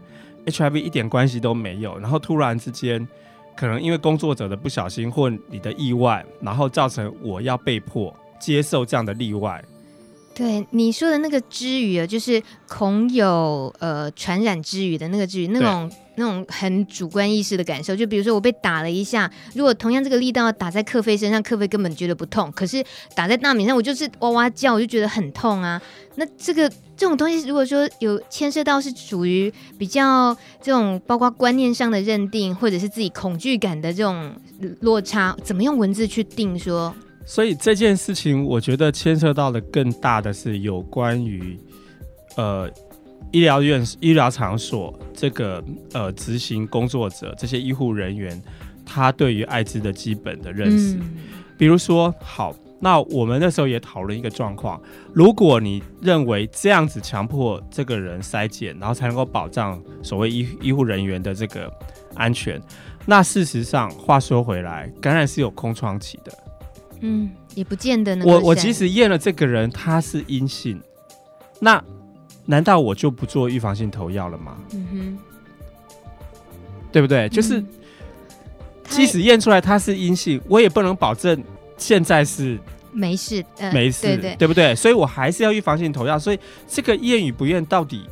[0.47, 3.07] HIV 一点关系都没有，然后突然之间，
[3.55, 9.63] 可能因为工作者的不小心或你的意外，然后造成我要被迫接受这样的例外，
[10.35, 17.95] 对你说的那个之语啊，就是恐有呃传染之语的那个之语，那种那种很主观意识的感受。
[17.95, 22.83] 就比如说我被打了一下，如果同样这个力道打在克菲身上，克菲根本觉得不痛，可是
[23.15, 25.81] 打在大米上，我就是哇哇叫，我就觉得很痛啊。
[26.15, 34.35] 那这个这种东西，如果说有牵涉到是属于比较这种包括观念上的认定，或者是自己恐惧感的这种
[34.81, 36.93] 落差，怎么用文字去定说？
[37.25, 41.59] 所以这件事情，我觉得牵涉到的更大的是有关于，
[42.37, 42.69] 呃，
[43.31, 45.61] 医疗院、医疗场所这个
[45.93, 48.39] 呃执行工作者这些医护人员，
[48.85, 50.97] 他对于艾滋的基本的认识。
[50.97, 51.15] 嗯、
[51.57, 54.79] 比如说，好，那我们那时候也讨论一个状况：
[55.11, 61.73] 如果你认为这样子强迫这个人筛检，然后才能够保障所谓医医护人员的这个
[62.13, 62.61] 安全，
[63.07, 66.31] 那事实上，话说回来，感染是有空窗期的。
[67.01, 68.25] 嗯，也不见得呢。
[68.25, 70.81] 我我即使验了这个人他是阴性，
[71.59, 71.83] 那
[72.45, 74.57] 难道我就不做预防性投药了吗？
[74.73, 75.17] 嗯哼，
[76.91, 77.27] 对不对？
[77.29, 77.67] 就是、嗯、
[78.89, 81.43] 即使验出来他是阴性，我也不能保证
[81.77, 82.59] 现在是
[82.91, 84.73] 没事，呃、没事，对，对，对不对？
[84.75, 86.17] 所以我还是要预防性投药。
[86.17, 88.07] 所以这个验与不验，到底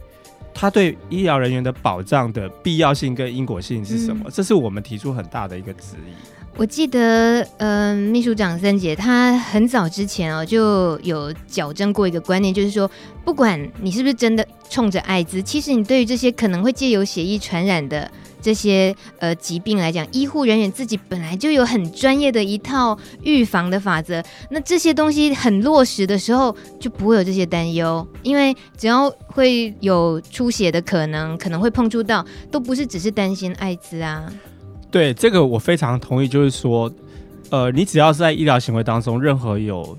[0.54, 4.24] 他对医疗人员的保障的必要性跟因果性是什么？
[4.26, 6.14] 嗯、这是我们提出很大的一个质疑。
[6.56, 12.90] 我记得，嗯、秘书长森姐她很早之前哦就有矫正过一个观念，就是说，
[13.26, 24.24] 不管你是不是真的冲着艾滋，其实你对于这些可能会借由血液传染的这些呃疾病来讲，医护人员自己本来就有很专业的一套预防的法则。
[24.52, 34.32] 那这些东西很落实的时候，就不会有这些担忧，因为只要会有出血的可能，可能会碰触到，都不是只是担心艾滋啊。
[34.94, 36.94] 对这个我非常同意，就是说，
[37.50, 39.98] 呃，你只要是在医疗行为当中，任何有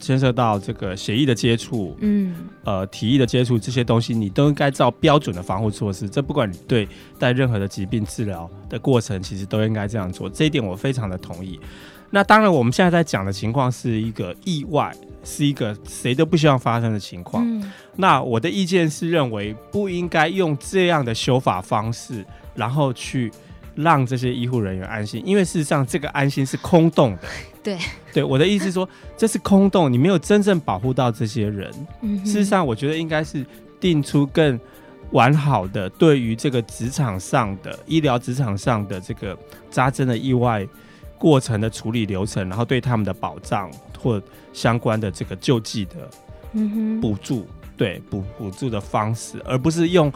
[0.00, 2.34] 牵涉到这个血液的接触，嗯，
[2.64, 6.08] 呃，体液的接触这些东西，你都应该照标准的防护措施。
[6.08, 6.88] 这不管你对
[7.20, 10.28] 待任何的疾病治疗的过程，其实都应该这样做。
[10.28, 11.60] 这一点我非常的同意。
[12.10, 17.44] 那当然，我们现在在讲的情况是一个意外，是一个谁都不希望发生的情况。
[17.46, 22.26] 嗯，那我的意见是认为不应该用这样的修法方式，
[22.56, 23.30] 然后去。
[23.74, 27.28] 让这些医护人员安心，因为事实上这个安心是空洞的。
[27.62, 27.78] 对
[28.12, 31.72] 对，我的意思是说，这是空洞，你没有真正保护到这些人。
[32.00, 33.46] 嗯，事实上，我觉得应该是
[33.78, 34.58] 定出更
[35.12, 39.38] 完好的对于这个职场上的医疗职场上的这个
[39.70, 40.66] 扎针的意外
[41.16, 44.20] 过程的处理流程，然后对他们的保障或
[44.52, 46.10] 相关的这个救济的
[47.00, 47.46] 补助，
[47.76, 50.12] 对补补助的方式，而不是用。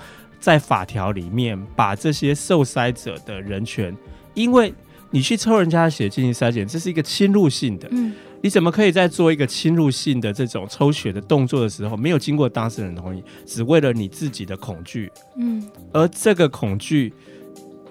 [0.47, 3.93] 在法条里面把这些受筛者的人权，
[4.33, 4.73] 因为
[5.11, 7.89] 你去抽人家的血进行筛检，这是一个侵入性的。
[7.91, 15.11] 嗯，你怎么可以在做一个侵入性的这种抽血的动作的时候，没有经过当事人同意，只为了你自己的恐惧？
[15.37, 17.13] 嗯，而这个恐惧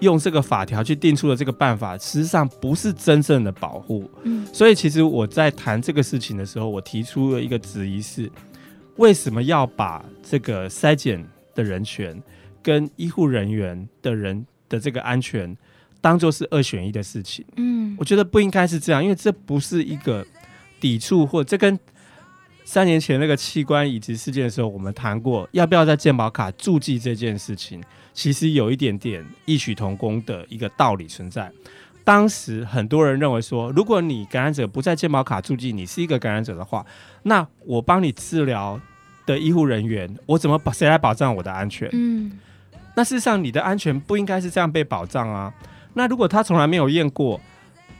[0.00, 4.10] 用这个法条去定出的这个办法，实际上不是真正的保护。
[4.22, 8.32] 嗯，所以其实我在谈这个事情的时候，我提出了一个质疑是：
[8.96, 11.22] 为什么要把这个筛检
[11.54, 12.18] 的人权？
[12.66, 15.56] 跟医护人员的人的这个安全
[16.00, 20.26] 当做是二选一的事情，嗯，我觉得不应该是这样，因为这不是一个
[20.80, 21.78] 抵触，或这跟
[22.64, 27.80] 三年前那个器官移植事件的时候，我们谈过要不要在健保卡注记这件事情，
[28.12, 31.48] 其实有一点点异曲同工的一个道理存在。
[32.02, 36.84] 当时很多人认为说，如果你感染者不在健保卡注记，你是一个感染者的话，
[37.22, 38.80] 那我帮你治疗
[39.24, 41.88] 的医护人员，我怎么保谁来保障我的安全？
[41.92, 42.32] 嗯。
[42.96, 45.52] 那事实上，你的安全不应该是这样被保障啊。
[45.92, 47.38] 那如果他从来没有验过，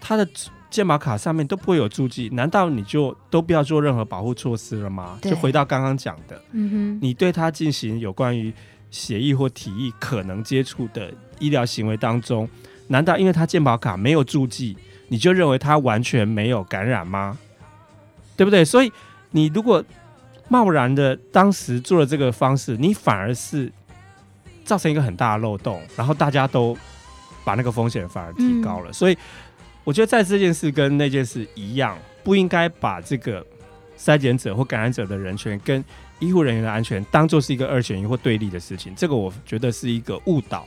[0.00, 0.26] 他的
[0.70, 5.18] 健保卡上面都不会有注记，难道你就都不要做任何保护措施了吗？
[5.20, 8.50] 就回到刚刚讲的，嗯哼，你对他进行有关于
[8.90, 12.48] 协议或提议可能接触的医疗行为当中，
[12.88, 14.76] 难道因为他健保卡没有注记，
[15.08, 17.36] 你就认为他完全没有感染吗？
[18.34, 18.64] 对不对？
[18.64, 18.90] 所以
[19.30, 19.84] 你如果
[20.48, 23.70] 贸然的当时做了这个方式，你反而是。
[24.66, 26.76] 造成一个很大的漏洞，然后大家都
[27.44, 29.16] 把那个风险反而提高了，嗯、所以
[29.84, 33.46] 我觉得在这件事跟那件事一样，不应该把这个
[33.96, 35.82] 筛检者或感染者的人权跟
[36.18, 40.66] 医护人员的安全当做是一个二选一或对立的事情，这个我觉得是一个误导。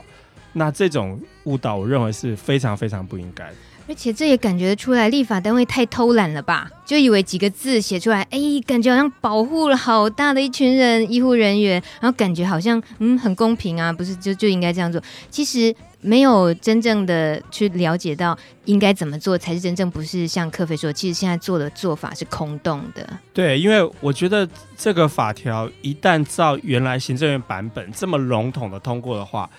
[0.52, 3.56] 那这种误导，我认为是非常非常不应该的。
[3.90, 6.70] 而且这也感觉出来，立法单位太偷懒了吧？
[6.86, 15.02] 就以为几个字写出来，哎，感觉好像保护了好大的一群人，医护人员，然后感觉好像嗯很公平啊，不是就就应该这样做？
[15.28, 23.04] 其实没有真正的去了解到应该怎么做才是真正，不是像克飞说，其实现在做的做法是空洞的。
[23.34, 29.50] 对，因为我觉得这个法条一旦照原来行政院版本这么笼统的通过的话，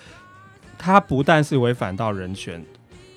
[0.78, 2.64] 它不但是违反到人权。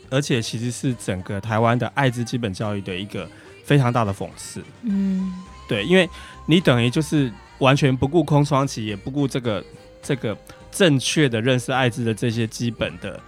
[0.09, 3.27] 而且其实是整个台湾的艾滋基本教育的一个
[3.63, 4.63] 非常大的讽刺。
[4.83, 5.33] 嗯，
[5.67, 6.09] 对，因为
[6.45, 9.63] 你等于就是完全不顾空窗期，也不顾这个
[10.01, 10.37] 这个
[10.71, 13.19] 正确的认识艾滋的这些基本的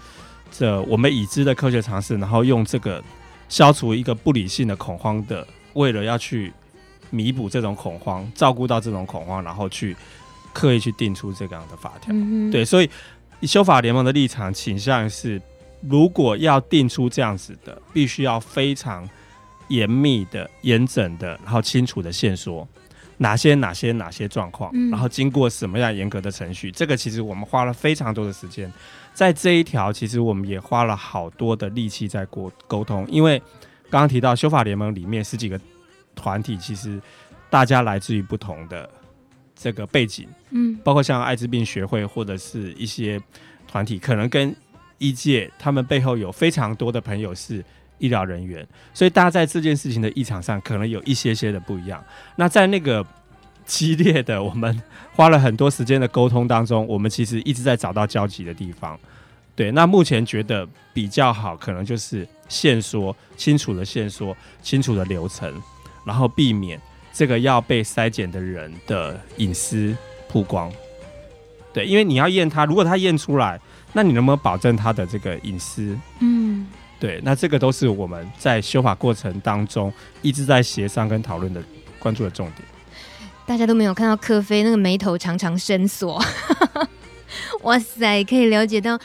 [0.51, 3.03] 这我们已知的科学常识，然后用这个
[3.49, 6.53] 消除一个不理性的恐慌的，为了要去
[7.09, 9.95] 弥补这种恐慌，照顾到这种恐慌，然后去
[10.53, 12.13] 刻意去定出这样的法条。
[12.13, 12.89] 嗯，对，所以
[13.41, 15.41] 修法联盟的立场倾向是。
[15.81, 19.07] 如果要定出这样子的，必须要非常
[19.69, 22.67] 严密的、严整的，然后清楚的线索，
[23.17, 28.71] 哪些哪些哪些状况，然后经过什么样严格的程序，这个其实我们花了非常多的时间，
[29.13, 33.39] 在这一条，其实我们也花了好多的力气在沟沟通，因为
[33.89, 35.59] 刚刚提到修法联盟里面十几个
[36.15, 37.01] 团体，其实
[37.49, 38.89] 大家来自于不同的
[39.55, 43.21] 这个背景，嗯，包括像艾滋病学会或者是一些
[43.67, 44.55] 团体，可能跟
[44.99, 47.63] 医界他们背后有非常多的朋友是
[47.99, 52.03] 医疗人员，所以大家在这件事情的立场上可能有一些些的不一样。
[52.35, 53.05] 那在那个
[53.65, 54.81] 激烈的，我们
[55.15, 58.99] 花了很多时间的沟通当中，我们其实一直在找到交集的地方。
[59.55, 65.51] 对，那目前觉得比较好，可能就是线索清楚的线索，清楚的流程，
[66.05, 66.79] 然后避免
[67.11, 69.95] 这个要被筛检的人的隐私
[70.29, 70.71] 曝光。
[71.73, 73.59] 对，因为你要验他，如果他验出来。
[73.93, 75.97] 那你能不能保证他的这个隐私？
[76.19, 76.67] 嗯，
[76.99, 81.61] 对，那这个都是我们在修法过程当中一直在协商跟讨论的
[81.99, 82.61] 关注的重点。
[83.45, 86.21] 大家都没有看到科菲那个眉头常常深锁，
[87.63, 88.99] 哇塞，可以了解到。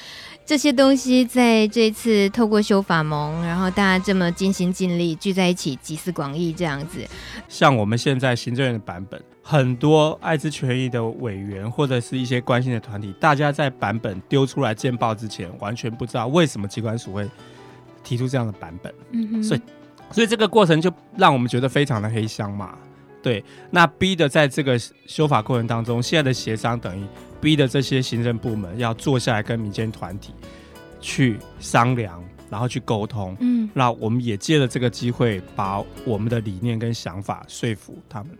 [0.45, 6.99] 这些东西在这一次透过修法盟，然后大家这么尽心尽力聚在一起集思广益这样子。
[7.49, 17.29] 像我们现在行政院的版本，很多艾滋权益的委员或者是一些关心的团体，大家在版本丢出来见报之前，完全不知道为什么机关署会
[18.03, 18.93] 提出这样的版本。
[19.13, 19.61] 嗯哼，所以
[20.11, 22.77] 所以这个过程就让我们觉得非常的黑箱嘛。
[23.23, 27.05] 对，那逼的在这个修法过程当中，现在的协商等于。
[27.43, 30.33] 逼的这些行政部门要坐下来跟民间团体
[31.01, 33.37] 去商量，然后去沟通。
[33.41, 38.39] 嗯，那我们也借了这个机会，把我们的理念跟想法说服他们。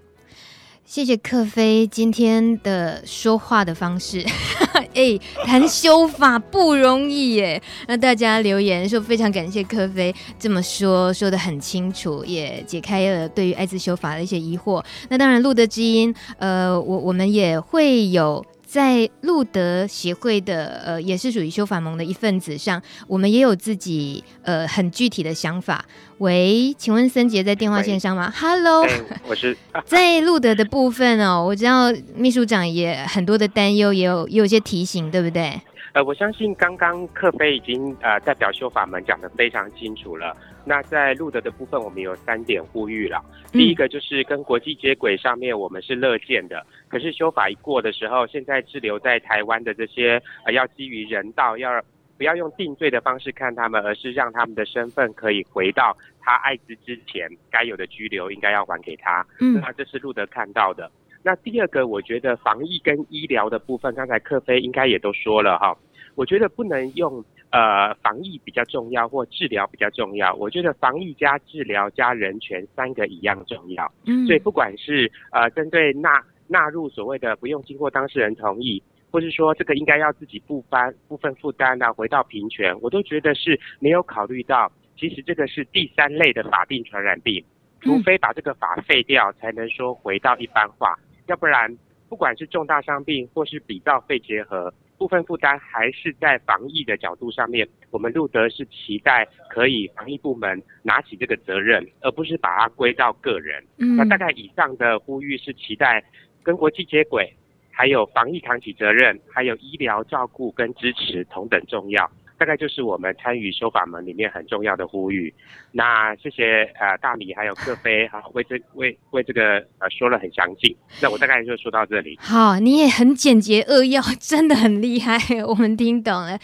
[0.93, 4.23] 谢谢克飞今天的说话的方式。
[4.93, 7.63] 哎，谈修法不容易耶。
[7.89, 14.85] 那大家留言说非常感谢克飞这么说，说得很清楚，也解开了对于艾滋修法的一些疑惑。
[15.09, 18.45] 那当然，路的知音，呃，我我们也会有。
[18.73, 25.85] 在路德协会的呃，也是属于修法盟的一份子上，我们也有自己呃很具体的想法。
[26.17, 28.87] 喂，请问森杰在电话线上吗？Hello，
[29.29, 29.55] 我是
[29.85, 31.45] 在路德的部分哦。
[31.45, 35.61] 我知道秘书长也很多的担忧，也有也有些提醒，对不对？
[35.95, 40.35] 呃，我相信刚刚克飞已经呃代表修法盟讲得非常清楚了。
[40.65, 43.23] 那在路德的部分，我们有三点呼吁了。
[43.53, 46.65] 第一个就是跟国际接轨上面，我们是乐见的。
[46.89, 51.83] 可是修法一过的时候，现在滞留在台湾的这些呃，要基于人道，要
[52.17, 59.27] 不要用定罪的方式看他们，而是让他们的身份可以回到他艾滋之前该有的拘留，应该要还给他。
[59.41, 60.91] 嗯，那这是路德看到的。
[61.23, 65.77] 那第二个，我觉得防疫跟医疗的部分，刚才克飞应该也都说了哈。
[66.15, 67.25] 我觉得不能用。
[67.55, 70.35] 呃，防疫比较重要，或治疗比较重要。
[70.37, 73.93] 我觉得防疫加治疗加人权三个一样重要。
[74.07, 87.45] 嗯，所以不管是呃针对纳纳入所谓的不用经过当事人同意，或是说这个应该要自己部分部分负担啊，回到平权，我都觉得是没有考虑到，其实这个是第三类的法定传染病，
[87.83, 91.77] 除非把这个法废掉，才能说回到一般化，要不然
[92.09, 94.73] 不管是重大伤病或是比照肺结核。
[94.99, 103.65] 部分负担还是在防疫的角度上面，我们路德是期待可以防疫部门拿起这个责任，而不是把它归到个人。
[103.79, 106.05] 嗯，那大概以上的呼吁是期待
[106.45, 107.35] 跟国际接轨，
[107.73, 112.09] 还有防疫扛起责任，还有医疗照顾跟支持同等重要。
[112.43, 115.33] 大概就是我们参与修法门里面很重要的呼吁。
[115.71, 120.77] 那谢谢呃大米还有克飞哈，为这为为这个呃说了很详尽。
[121.01, 122.19] 那我大概就说到这里。
[122.21, 125.17] 好，你也很简洁扼要，真的很厉害，
[125.47, 126.37] 我们听懂了。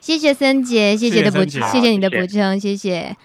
[0.00, 2.76] 谢谢森杰，谢谢的补，谢谢，谢谢你的补充，谢谢。
[2.76, 3.16] 谢谢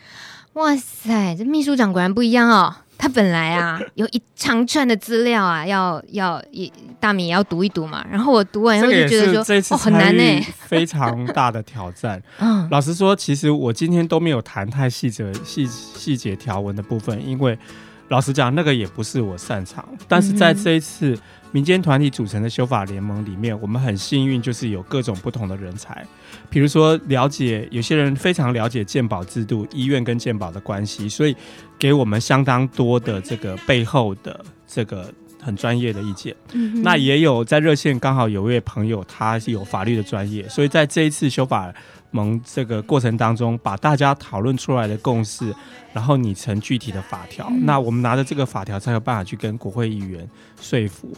[0.54, 2.76] 哇塞，这秘书长果然不一样哦。
[3.00, 8.06] 他本来啊有一长串的资料啊，要要一大米也要读一读嘛。
[8.12, 10.22] 然后我读完以后就觉得说，哦，很难呢，
[10.68, 12.22] 非常大的挑战。
[12.40, 17.58] 嗯，老实说，其实我今天都没有谈太细则细细节条文的部分，因为
[18.10, 19.88] 老实讲，那个也不是我擅长。
[20.08, 21.18] 但是在这一次
[21.52, 26.06] 民间团体组成的修法联盟里面，我们很幸运，就是有各种不同的人才。
[26.50, 31.36] 比如说，了解有些人非常了解鉴保制度、医院跟鉴保的关系，所以
[31.80, 35.12] 给我们相当多的这个背后的这个
[35.42, 36.36] 很专业的意见。
[36.52, 41.74] 嗯，那也有在热线刚好有位朋友，他是有法律的专业，所以在这一次修法
[42.12, 45.56] 盟这个过程当中，把大家讨论出来的共识，
[45.94, 47.48] 然后拟成具体的法条。
[47.50, 50.28] 嗯，那我们拿着这个法条，才有办法去跟国会议员
[50.60, 51.10] 说服。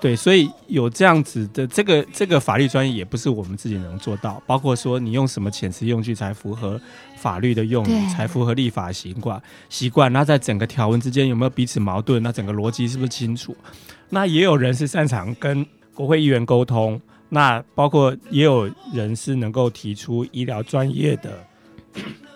[0.00, 6.80] 对，所以有这样子的这个这个法律专业也不是我们自己能做到，包括说你用什么遣词用句才符合
[7.20, 12.22] 法律的用语，才符合立法习惯习惯，那在整个条文之间有没有彼此矛盾？
[12.22, 13.54] 那整个逻辑是不是清楚？
[14.08, 15.64] 那也有人是擅长跟
[15.94, 21.46] 国会议员沟通，那包括也有人是能够提出医疗专业的。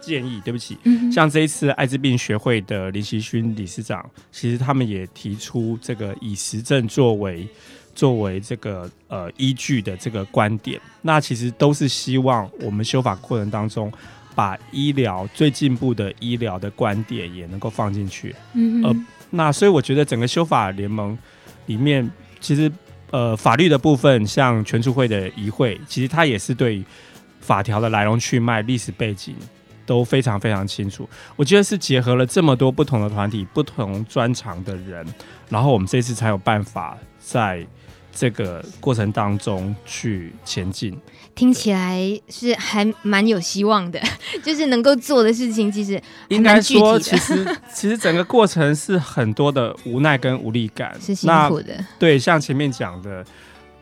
[0.00, 0.76] 建议，对不起，
[1.10, 7.48] 像这一次艾滋病学会的林奇勋理事长，其实他们也提出这个以实证作为
[7.94, 13.90] 作为这个呃依据的这个观点，那其实都是希望我们修法过程当中，
[14.34, 18.34] 把医疗最进步的医疗的观点也能够放进去。
[18.54, 18.96] 嗯，呃，
[19.30, 21.16] 那所以我觉得整个修法联盟
[21.66, 22.10] 里面，
[22.40, 22.70] 其实
[23.10, 26.84] 呃法律的部分，像全促会的议会，其实它也是对
[27.40, 29.34] 法条的来龙去脉、历史背景。
[29.86, 31.06] 都非常非常清楚，
[31.36, 35.06] 我觉得是结合了这么多不同的团体、不同专长的人，
[35.50, 37.66] 然后我们这次才有办法在
[38.14, 40.96] 这个过程当中去前进。
[41.34, 41.98] 听起来
[42.28, 44.00] 是还蛮有希望的，
[44.42, 51.84] 就是能够做的事情，其实应该说，其实其实整个过程是很多的无奈跟无力感，是辛苦的。
[51.98, 53.24] 对，像前面讲的，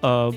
[0.01, 0.35] 呃，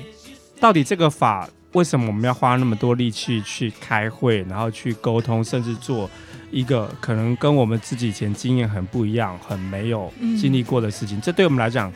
[0.60, 1.48] 到底这个法。
[1.72, 6.08] 为什么我们要花那么多力气去开会，然后去沟通，甚至做
[6.50, 11.18] 一个可能跟我们自己以前经验很不一样、很没有经历过的事情？
[11.18, 11.92] 嗯、这对我们来讲，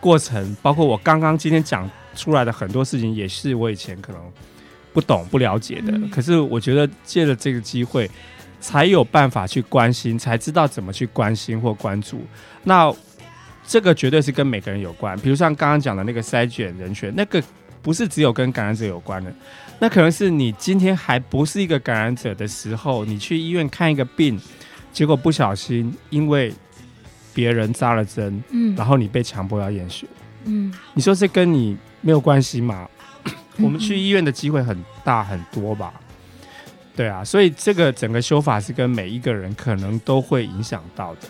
[0.00, 4.20] 过程包括我刚刚今天讲出来的很多事情，也是我以前可能
[4.92, 5.92] 不懂、不了解的。
[5.92, 8.10] 嗯、可是我觉得借着这个机会，
[8.60, 12.20] 才有办法去关心，才知道怎么去关心或关注。
[12.64, 12.92] 那
[13.66, 15.18] 这个绝对是跟每个人有关。
[15.20, 17.42] 比如像刚刚讲的那个筛选人选，那个。
[17.80, 19.32] 不是只有跟感染者有关的，
[19.78, 24.38] 那可能是你今天还不是一个感染者的时候，你去医院看一个病，
[24.92, 26.52] 结果不小心因为
[27.38, 30.08] 别人扎了针，嗯，然后你被强迫要验血，
[30.46, 32.88] 嗯，你说这跟你没有关系吗？
[33.58, 35.94] 我们去医院的机会很大很多吧？
[36.96, 41.28] 对啊，所以这个整个修法是跟每一个人可能都会影响到的。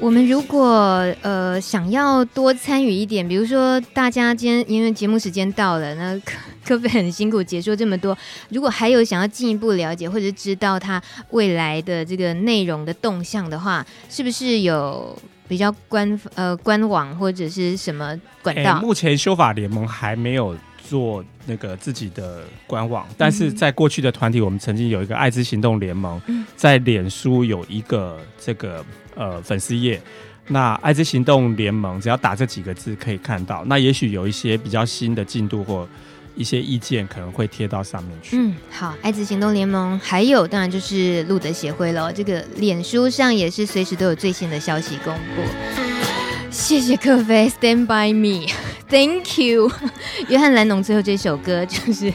[0.00, 6.32] 我们如果呃想要多参与一点，比如说大家今天因为节目时间到了，那可
[6.64, 8.16] 可不很辛苦解说这么多？
[8.48, 18.80] 如果还有想要进一步了解或者知道他未来的这个内容的动向的话，是不是有比较官呃官网或者是什么管道？
[18.80, 20.56] 目前修法联盟还没有
[20.90, 26.20] 做那个自己的官网，但是在过去的团体，我们曾经有一个爱滋行动联盟，
[26.56, 28.84] 在脸书有一个这个。
[29.16, 30.00] 呃，粉丝页，
[30.46, 33.62] 那艾滋行动联盟只要打这几个字可以看到。
[33.66, 35.86] 那也许有一些比较新的进度或
[36.36, 38.36] 一些意见，可能会贴到上面去。
[38.38, 42.10] 嗯，好，艾滋行动联盟还有当然就是路德协会了。
[42.10, 45.99] 这个脸书上也是随时都有最新的消息公布。
[46.50, 49.70] 谢谢克飞，Stand by me，Thank you。
[50.28, 52.12] 约翰兰农最后这首歌就是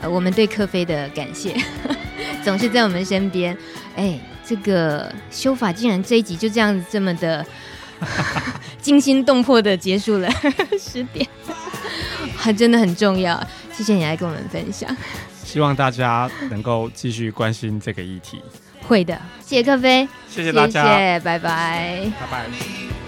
[0.00, 1.56] 呃我们对克飞的感谢，
[2.44, 3.56] 总是在我们身边。
[3.96, 4.18] 哎。
[4.48, 7.44] 这个修法竟然这一集就这样子这么的
[8.80, 10.30] 惊心动魄的结束了
[10.80, 11.28] 十点，
[12.34, 13.38] 还真的很重要。
[13.74, 14.88] 谢谢你来跟我们分享，
[15.44, 18.40] 希望大家能够继续关心这个议题。
[18.86, 23.07] 会的，谢谢克飞，谢谢大家，谢谢，拜拜，拜拜。